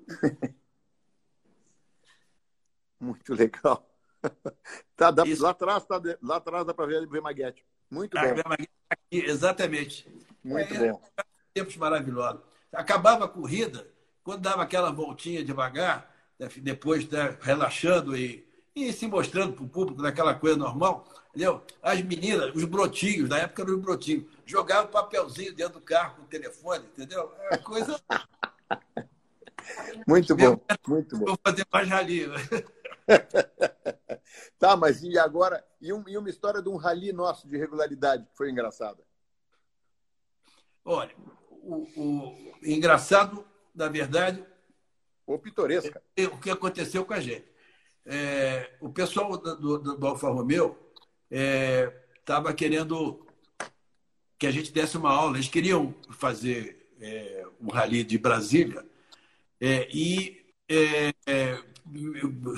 [2.98, 3.86] Muito legal.
[4.94, 7.64] Tá, dá, lá atrás, tá, lá atrás dá para ver a vermaguete.
[7.90, 8.42] Muito a bom.
[8.90, 10.06] Aqui, exatamente.
[10.44, 11.02] Muito é, bom.
[11.54, 12.42] Tempos maravilhosos.
[12.70, 13.90] Acabava a corrida,
[14.30, 16.08] quando dava aquela voltinha devagar,
[16.38, 21.64] né, depois né, relaxando e, e se mostrando para o público naquela coisa normal, entendeu?
[21.82, 26.22] As meninas, os brotinhos, na época eram os brotinhos, jogavam papelzinho dentro do carro com
[26.22, 27.34] o telefone, entendeu?
[27.50, 28.00] É coisa.
[30.06, 31.26] Muito bom, muito bom.
[31.26, 32.26] Vou fazer mais rali.
[32.26, 32.36] Né?
[34.58, 35.64] tá, mas e agora?
[35.80, 39.00] E, um, e uma história de um rali nosso de regularidade que foi engraçada?
[40.84, 41.14] Olha,
[41.62, 43.44] o, o engraçado,
[43.80, 44.44] na verdade.
[45.26, 46.02] Ou pitoresca.
[46.14, 47.46] É, o que aconteceu com a gente.
[48.04, 50.76] É, o pessoal do, do, do Alfa Romeo
[51.30, 53.26] estava é, querendo
[54.38, 55.36] que a gente desse uma aula.
[55.36, 58.84] Eles queriam fazer é, um rally de Brasília
[59.60, 60.44] é, e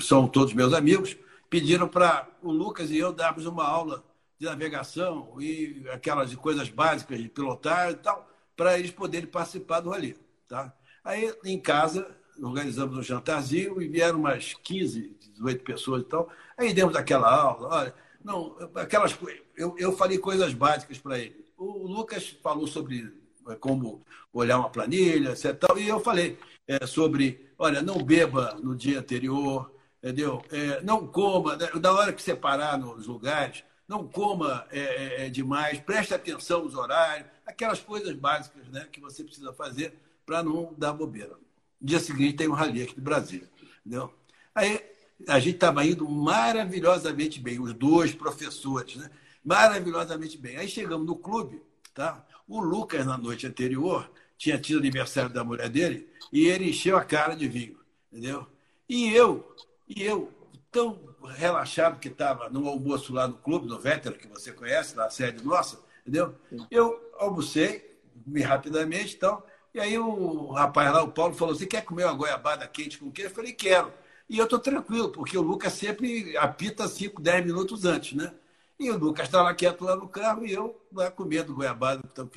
[0.01, 1.17] são todos meus amigos,
[1.49, 4.03] pediram para o Lucas e eu darmos uma aula
[4.37, 9.89] de navegação e aquelas coisas básicas de pilotar e tal, para eles poderem participar do
[9.89, 10.15] rally.
[10.47, 10.73] Tá?
[11.03, 12.07] Aí, em casa,
[12.41, 16.29] organizamos um jantarzinho e vieram umas 15, 18 pessoas e tal.
[16.57, 19.17] Aí demos aquela aula, olha, não, aquelas
[19.55, 21.45] eu, eu falei coisas básicas para ele.
[21.57, 23.13] O Lucas falou sobre
[23.49, 25.55] é, como olhar uma planilha, etc.
[25.77, 26.37] E eu falei
[26.67, 30.43] é, sobre, olha, não beba no dia anterior, entendeu?
[30.51, 35.79] É, não coma, da né, hora que você parar nos lugares, não coma é, demais,
[35.79, 39.93] preste atenção nos horários, aquelas coisas básicas né, que você precisa fazer
[40.25, 41.35] para não dar bobeira.
[41.79, 43.49] No dia seguinte tem um rally aqui de Brasília.
[43.85, 44.13] Entendeu?
[44.55, 44.81] Aí
[45.27, 49.09] a gente estava indo maravilhosamente bem, os dois professores, né?
[49.43, 50.57] maravilhosamente bem.
[50.57, 51.61] Aí chegamos no clube,
[51.93, 52.25] tá?
[52.47, 57.03] O Lucas, na noite anterior, tinha tido aniversário da mulher dele e ele encheu a
[57.03, 57.77] cara de vinho,
[58.11, 58.47] entendeu?
[58.87, 59.55] E eu,
[59.87, 60.31] e eu
[60.71, 60.99] tão
[61.35, 65.43] relaxado que estava no almoço lá no clube, no Vétero, que você conhece, na sede
[65.43, 66.35] nossa, entendeu?
[66.69, 69.41] Eu almocei, me rapidamente, então,
[69.73, 73.11] e aí o rapaz lá, o Paulo, falou assim, quer comer uma goiabada quente com
[73.11, 73.31] queijo?
[73.31, 73.91] Eu falei, quero.
[74.29, 78.33] E eu estou tranquilo, porque o Lucas sempre apita 5, 10 minutos antes, né?
[78.79, 82.01] E o Lucas está lá quieto lá no carro e eu lá comendo goiabada.
[82.11, 82.29] Então,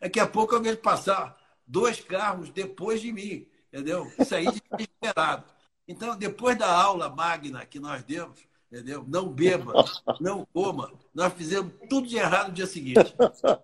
[0.00, 4.10] daqui a pouco eu vejo passar dois carros depois de mim, entendeu?
[4.18, 5.44] Isso aí desesperado.
[5.86, 9.04] Então, depois da aula magna que nós demos, entendeu?
[9.06, 9.72] Não beba,
[10.20, 10.92] não coma.
[11.14, 13.14] Nós fizemos tudo de errado no dia seguinte.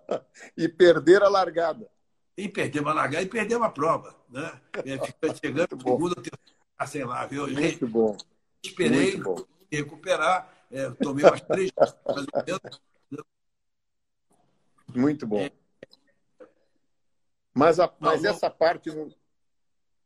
[0.55, 1.89] e perder a largada.
[2.37, 4.15] E perdemos a largada e perdemos a prova.
[4.29, 4.61] Né?
[5.05, 7.47] Fica chegando segunda, terceira, sei lá, viu?
[7.47, 8.17] Muito bom.
[8.63, 9.45] Esperei Muito bom.
[9.71, 10.65] recuperar.
[10.71, 11.71] É, tomei umas três
[14.95, 15.39] Muito bom.
[15.39, 15.51] É.
[17.53, 18.89] Mas, a, mas essa parte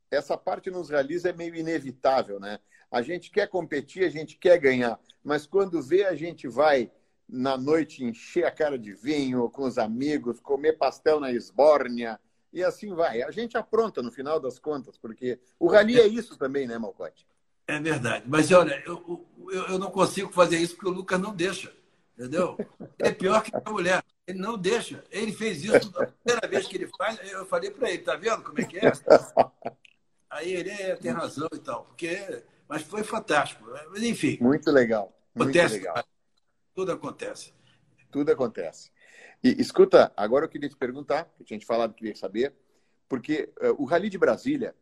[0.10, 2.60] essa parte nos realiza é meio inevitável, né?
[2.90, 6.92] A gente quer competir, a gente quer ganhar, mas quando vê, a gente vai
[7.28, 12.20] na noite encher a cara de vinho com os amigos, comer pastel na esbórnia,
[12.54, 13.22] e assim vai.
[13.22, 17.28] A gente apronta no final das contas, porque o rally é isso também, né, Malcote?
[17.68, 18.26] É verdade.
[18.28, 21.74] Mas olha, eu, eu, eu não consigo fazer isso porque o Lucas não deixa.
[22.18, 22.58] Entendeu?
[22.98, 24.04] É pior que a mulher.
[24.26, 25.04] Ele não deixa.
[25.12, 27.20] Ele fez isso a primeira vez que ele faz.
[27.30, 28.92] Eu falei para ele, tá vendo como é que é?
[30.30, 31.84] Aí ele é, tem razão e tal.
[31.86, 33.66] Porque, mas foi fantástico.
[33.92, 34.38] Mas, enfim.
[34.40, 35.14] Muito legal.
[35.36, 36.04] Muito acontece, legal.
[36.76, 37.54] Tudo acontece.
[38.12, 38.92] Tudo acontece.
[39.42, 42.54] E escuta, agora eu queria te perguntar, que tinha te falado que queria saber,
[43.08, 44.76] porque uh, o Rally de Brasília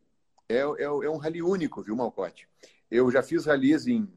[0.48, 2.48] é, é, é um rally único, viu, Malcote?
[2.90, 4.08] Eu já fiz rallies em,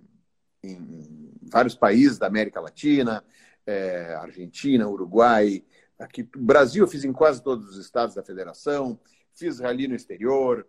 [0.64, 3.24] em vários países da América Latina,
[3.66, 5.64] é, Argentina, Uruguai,
[6.00, 9.00] aqui Brasil eu fiz em quase todos os estados da federação,
[9.34, 10.68] fiz rally no exterior,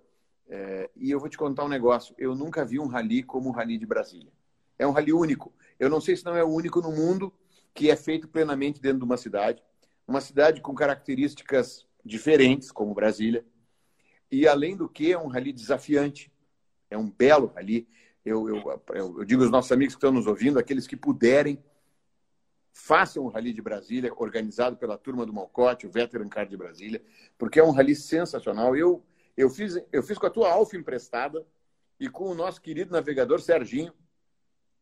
[0.48, 3.52] é, e eu vou te contar um negócio, eu nunca vi um rally como o
[3.52, 4.32] Rally de Brasília.
[4.78, 5.52] É um rally único.
[5.78, 7.32] Eu não sei se não é o único no mundo
[7.74, 9.62] que é feito plenamente dentro de uma cidade,
[10.06, 13.44] uma cidade com características diferentes, como Brasília,
[14.30, 16.32] e além do que é um rally desafiante,
[16.90, 17.88] é um belo rally.
[18.24, 21.62] Eu, eu, eu, digo aos nossos amigos que estão nos ouvindo, aqueles que puderem,
[22.72, 27.02] façam o Rally de Brasília, organizado pela turma do Malcote, o Veteran Car de Brasília,
[27.36, 28.76] porque é um rally sensacional.
[28.76, 29.02] Eu,
[29.36, 31.46] eu, fiz, eu fiz com a tua Alfa emprestada
[31.98, 33.92] e com o nosso querido navegador Serginho,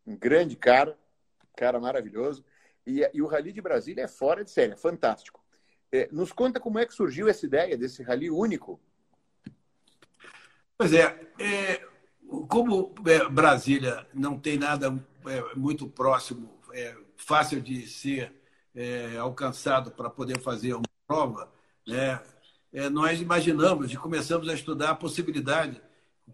[0.07, 0.97] um grande cara,
[1.57, 2.45] cara maravilhoso.
[2.87, 5.45] E, e o Rally de Brasília é fora de série, é fantástico.
[5.91, 8.81] É, nos conta como é que surgiu essa ideia desse rally único.
[10.79, 11.87] Pois é, é
[12.49, 14.89] como é, Brasília não tem nada
[15.27, 18.33] é, muito próximo, é, fácil de ser
[18.75, 21.51] é, alcançado para poder fazer uma prova,
[21.87, 22.21] né,
[22.91, 25.81] nós imaginamos e começamos a estudar a possibilidade,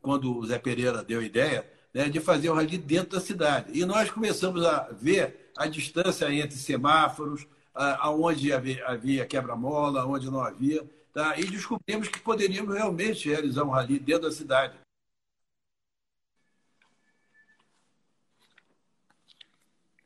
[0.00, 3.78] quando o Zé Pereira deu a ideia, né, de fazer o rally dentro da cidade.
[3.78, 10.40] E nós começamos a ver a distância entre semáforos, aonde havia, havia quebra-mola, onde não
[10.40, 11.38] havia, tá?
[11.38, 14.78] e descobrimos que poderíamos realmente realizar um rally dentro da cidade.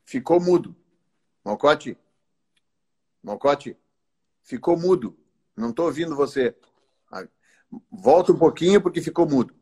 [0.05, 0.73] Ficou mudo.
[1.43, 1.97] Malcote?
[3.21, 3.75] Malcote?
[4.41, 5.17] Ficou mudo.
[5.55, 6.55] Não estou ouvindo você.
[7.91, 9.56] Volta um pouquinho porque ficou mudo.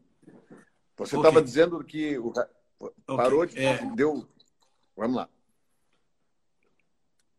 [0.98, 1.44] Você estava okay.
[1.44, 2.34] dizendo que o...
[3.06, 3.56] parou okay.
[3.56, 3.66] de.
[3.66, 3.96] É...
[3.96, 4.28] Deu.
[4.96, 5.30] Vamos lá.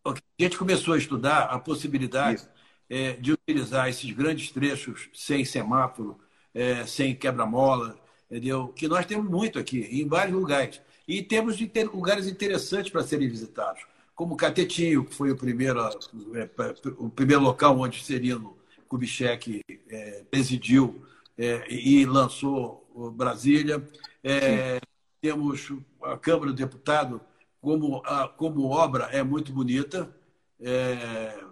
[0.04, 0.22] Okay.
[0.38, 2.46] A gente começou a estudar a possibilidade
[2.88, 6.18] é, de utilizar esses grandes trechos sem semáforo,
[6.54, 7.98] é, sem quebra-mola,
[8.30, 8.68] entendeu?
[8.68, 10.80] Que nós temos muito aqui, em vários lugares.
[11.08, 11.58] E temos
[11.92, 13.82] lugares interessantes para serem visitados,
[14.14, 16.50] como Catetinho, que foi o primeiro, é,
[16.98, 18.56] o primeiro local onde Serino
[18.88, 21.04] Kubitschek é, presidiu
[21.36, 23.86] é, e lançou Brasília.
[24.22, 24.80] É,
[25.20, 25.72] temos
[26.02, 27.20] a Câmara do Deputado,
[27.60, 30.14] como, a, como obra é muito bonita.
[30.60, 31.44] É,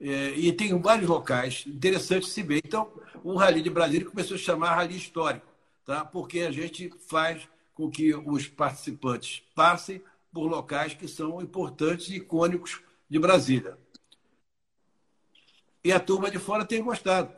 [0.00, 2.62] é, e tem vários locais interessantes de se ver.
[2.64, 2.90] Então,
[3.24, 5.46] o Rally de Brasília começou a chamar Rally Histórico,
[5.84, 6.04] tá?
[6.04, 12.16] porque a gente faz com que os participantes passem por locais que são importantes e
[12.16, 13.76] icônicos de Brasília.
[15.82, 17.32] E a turma de fora tem gostado.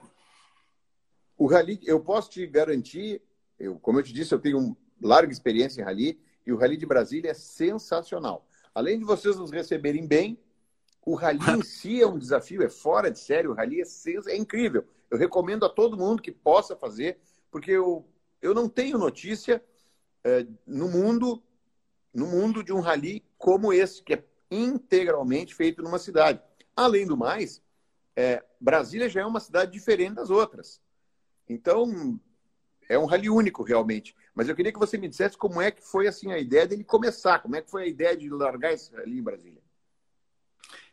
[1.37, 3.23] O rally, eu posso te garantir,
[3.61, 6.87] eu, como eu te disse, eu tenho larga experiência em rally e o rally de
[6.87, 8.47] Brasília é sensacional.
[8.75, 10.39] Além de vocês nos receberem bem,
[11.05, 13.85] o rally em si é um desafio, é fora de série, o rally é,
[14.29, 14.85] é incrível.
[15.11, 17.19] Eu recomendo a todo mundo que possa fazer,
[17.51, 18.07] porque eu,
[18.41, 19.63] eu não tenho notícia
[20.25, 21.43] é, no mundo
[22.13, 26.43] no mundo de um rally como esse, que é integralmente feito numa cidade.
[26.75, 27.63] Além do mais,
[28.17, 30.81] é, Brasília já é uma cidade diferente das outras.
[31.49, 32.21] Então,
[32.91, 34.17] é um rally único realmente.
[34.35, 36.83] Mas eu queria que você me dissesse como é que foi assim a ideia dele
[36.83, 39.63] começar, como é que foi a ideia de largar esse rally em Brasília.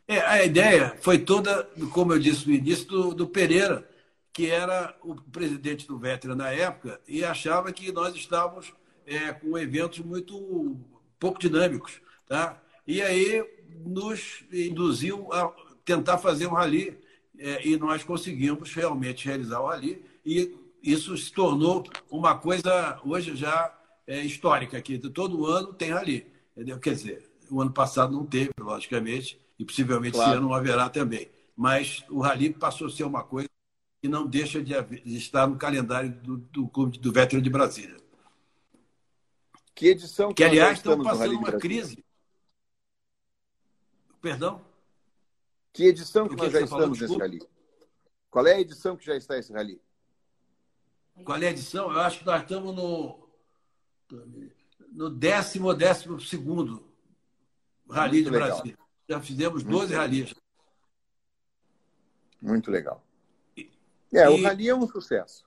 [0.07, 3.89] É, a ideia foi toda, como eu disse no início, do, do Pereira,
[4.31, 8.71] que era o presidente do Vetra na época, e achava que nós estávamos
[9.07, 10.77] é, com eventos muito
[11.19, 11.99] pouco dinâmicos.
[12.27, 12.61] Tá?
[12.85, 13.43] E aí
[13.83, 15.51] nos induziu a
[15.83, 16.95] tentar fazer um rally,
[17.39, 23.36] é, e nós conseguimos realmente realizar o rally, e isso se tornou uma coisa hoje
[23.36, 23.75] já
[24.05, 24.97] é, histórica aqui.
[24.97, 26.25] Todo ano tem rally.
[26.55, 26.80] Entendeu?
[26.80, 30.32] Quer dizer, o ano passado não teve, logicamente, e possivelmente claro.
[30.32, 31.30] esse ano não haverá também.
[31.55, 33.49] Mas o rally passou a ser uma coisa
[34.01, 34.73] que não deixa de,
[35.05, 37.97] estar no calendário do, do Clube do Veterano de Brasília.
[39.73, 42.03] Que edição que, que aliás, estão passando uma crise.
[44.21, 44.65] Perdão?
[45.71, 47.39] Que edição que, que nós já estamos nesse rally?
[48.30, 49.80] Qual é a edição que já está esse rally?
[51.24, 51.91] Qual é a edição?
[51.91, 53.30] Eu acho que nós estamos no,
[54.91, 56.88] no décimo ou décimo segundo
[57.89, 58.49] rally Muito de legal.
[58.49, 58.78] Brasília.
[59.09, 60.36] Já fizemos 12 ralis.
[62.41, 63.03] Muito legal.
[64.13, 65.45] É, e, o rally é um sucesso.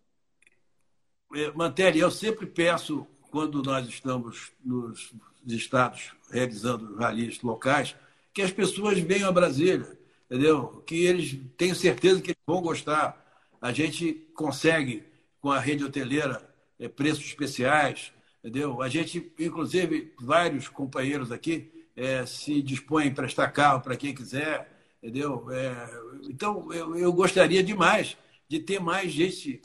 [1.35, 5.13] É, Mantelli, eu sempre peço, quando nós estamos nos
[5.47, 7.97] estados realizando ralis locais,
[8.33, 10.83] que as pessoas venham a Brasília, entendeu?
[10.87, 13.25] Que eles tenham certeza que eles vão gostar.
[13.61, 15.05] A gente consegue,
[15.41, 18.83] com a rede hoteleira, é, preços especiais, entendeu?
[18.83, 24.71] A gente, inclusive, vários companheiros aqui é, se dispõem a emprestar carro para quem quiser,
[25.03, 25.51] entendeu?
[25.51, 25.91] É,
[26.29, 28.17] então, eu, eu gostaria demais
[28.49, 29.61] de ter mais gente.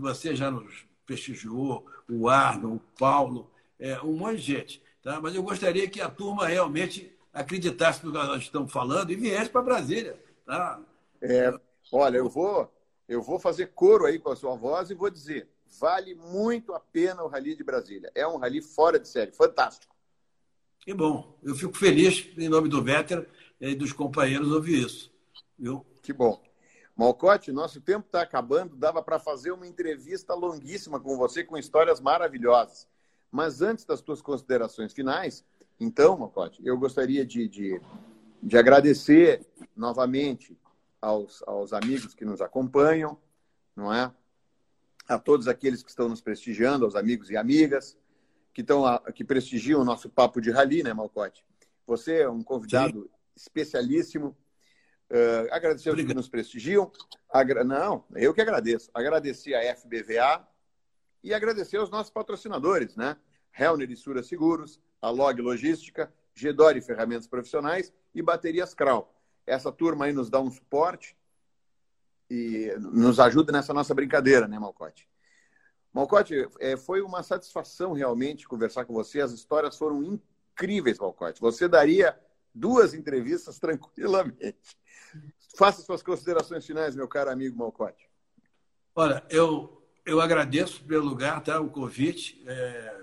[0.00, 4.82] Você já nos prestigiou, o Arno, o Paulo, é, um monte de gente.
[5.02, 5.20] Tá?
[5.20, 9.50] Mas eu gostaria que a turma realmente acreditasse no que nós estamos falando e viesse
[9.50, 10.18] para Brasília.
[10.44, 10.80] Tá?
[11.22, 11.52] É,
[11.92, 12.70] olha, eu vou,
[13.10, 15.48] eu vou fazer coro aí com a sua voz e vou dizer:
[15.80, 18.10] vale muito a pena o Rally de Brasília.
[18.14, 19.92] É um rally fora de série, fantástico.
[20.78, 21.36] Que bom.
[21.42, 23.28] Eu fico feliz, em nome do Véter
[23.60, 25.12] e dos companheiros, ouvir isso.
[25.58, 25.84] Viu?
[26.00, 26.40] Que bom.
[26.96, 32.00] Malcote, nosso tempo está acabando, dava para fazer uma entrevista longuíssima com você, com histórias
[32.00, 32.86] maravilhosas.
[33.30, 35.44] Mas antes das tuas considerações finais,
[35.80, 37.80] então, Malcote, eu gostaria de, de,
[38.40, 39.44] de agradecer
[39.76, 40.56] novamente
[41.00, 43.18] aos, aos amigos que nos acompanham,
[43.74, 44.12] não é?
[45.08, 47.96] A todos aqueles que estão nos prestigiando, aos amigos e amigas
[48.52, 51.44] que, estão a, que prestigiam o nosso papo de rally, né, Malcote?
[51.86, 53.10] Você é um convidado Sim.
[53.36, 54.36] especialíssimo
[55.10, 56.08] Uh, agradecer aos Obrigado.
[56.10, 56.90] que nos prestigiam.
[57.28, 57.64] Agra...
[57.64, 58.88] Não, eu que agradeço.
[58.94, 60.46] Agradecer a FBVA
[61.22, 63.16] e agradecer aos nossos patrocinadores, né?
[63.58, 69.12] Helner e Sura Seguros, a Log Logística, Gedore Ferramentas Profissionais e Baterias Kral.
[69.46, 71.16] Essa turma aí nos dá um suporte
[72.30, 75.08] e nos ajuda nessa nossa brincadeira, né, Malcote?
[75.92, 79.20] Malcote, é, foi uma satisfação realmente conversar com você.
[79.20, 81.40] As histórias foram incríveis, Malcote.
[81.40, 82.18] Você daria
[82.54, 84.78] duas entrevistas tranquilamente.
[85.56, 88.08] Faça suas considerações finais, meu caro amigo Malcote.
[88.94, 91.60] Olha, eu, eu agradeço pelo lugar, tá?
[91.60, 92.42] o convite.
[92.46, 93.02] É,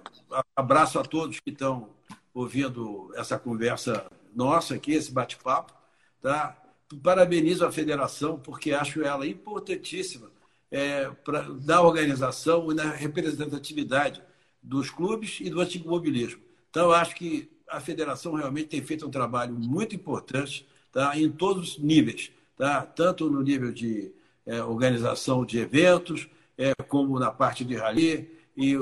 [0.56, 1.94] abraço a todos que estão
[2.34, 5.77] ouvindo essa conversa nossa aqui, esse bate-papo.
[6.22, 6.58] Tá?
[7.04, 10.32] Parabenizo a federação, porque acho ela importantíssima
[10.72, 14.22] é, pra, na organização e na representatividade
[14.62, 16.42] dos clubes e do antigo mobilismo.
[16.70, 21.18] Então, acho que a federação realmente tem feito um trabalho muito importante tá?
[21.18, 22.82] em todos os níveis, tá?
[22.82, 24.12] tanto no nível de
[24.46, 28.76] é, organização de eventos, é, como na parte de rally e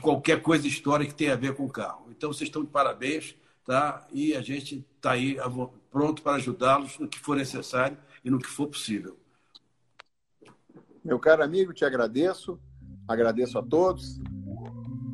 [0.00, 2.06] qualquer coisa histórica que tenha a ver com o carro.
[2.10, 3.34] Então, vocês estão de parabéns
[3.68, 4.06] tá?
[4.10, 5.36] e a gente está aí
[5.90, 9.18] pronto para ajudá-los no que for necessário e no que for possível.
[11.04, 12.58] Meu caro amigo, te agradeço,
[13.06, 14.18] agradeço a todos.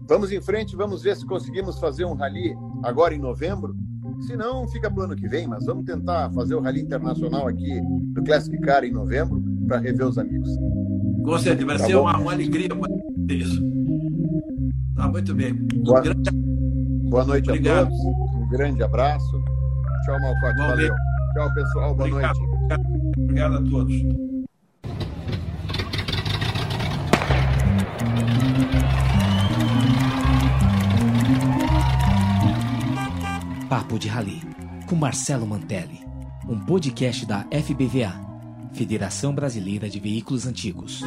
[0.06, 3.74] Vamos em frente, vamos ver se conseguimos fazer um rally agora em novembro.
[4.20, 7.48] Se não, fica para o ano que vem, mas vamos tentar fazer o Rally Internacional
[7.48, 7.80] aqui
[8.12, 10.48] do Classic Car em novembro para rever os amigos.
[11.24, 12.68] Com certeza, vai tá ser uma, uma, alegria
[13.28, 13.60] isso.
[14.94, 15.54] Tá muito bem.
[15.54, 16.30] Boa, grande...
[17.10, 17.86] Boa noite Obrigado.
[17.86, 18.33] a todos.
[18.54, 19.42] Um grande abraço.
[20.04, 20.56] Tchau, Malcote.
[20.58, 20.94] Valeu.
[21.34, 21.92] Tchau, pessoal.
[21.92, 22.38] Boa Obrigado.
[22.38, 23.18] noite.
[23.18, 23.94] Obrigado a todos.
[33.68, 34.40] Papo de Rally,
[34.86, 36.06] com Marcelo Mantelli,
[36.48, 38.12] um podcast da FBVA,
[38.72, 41.02] Federação Brasileira de Veículos Antigos.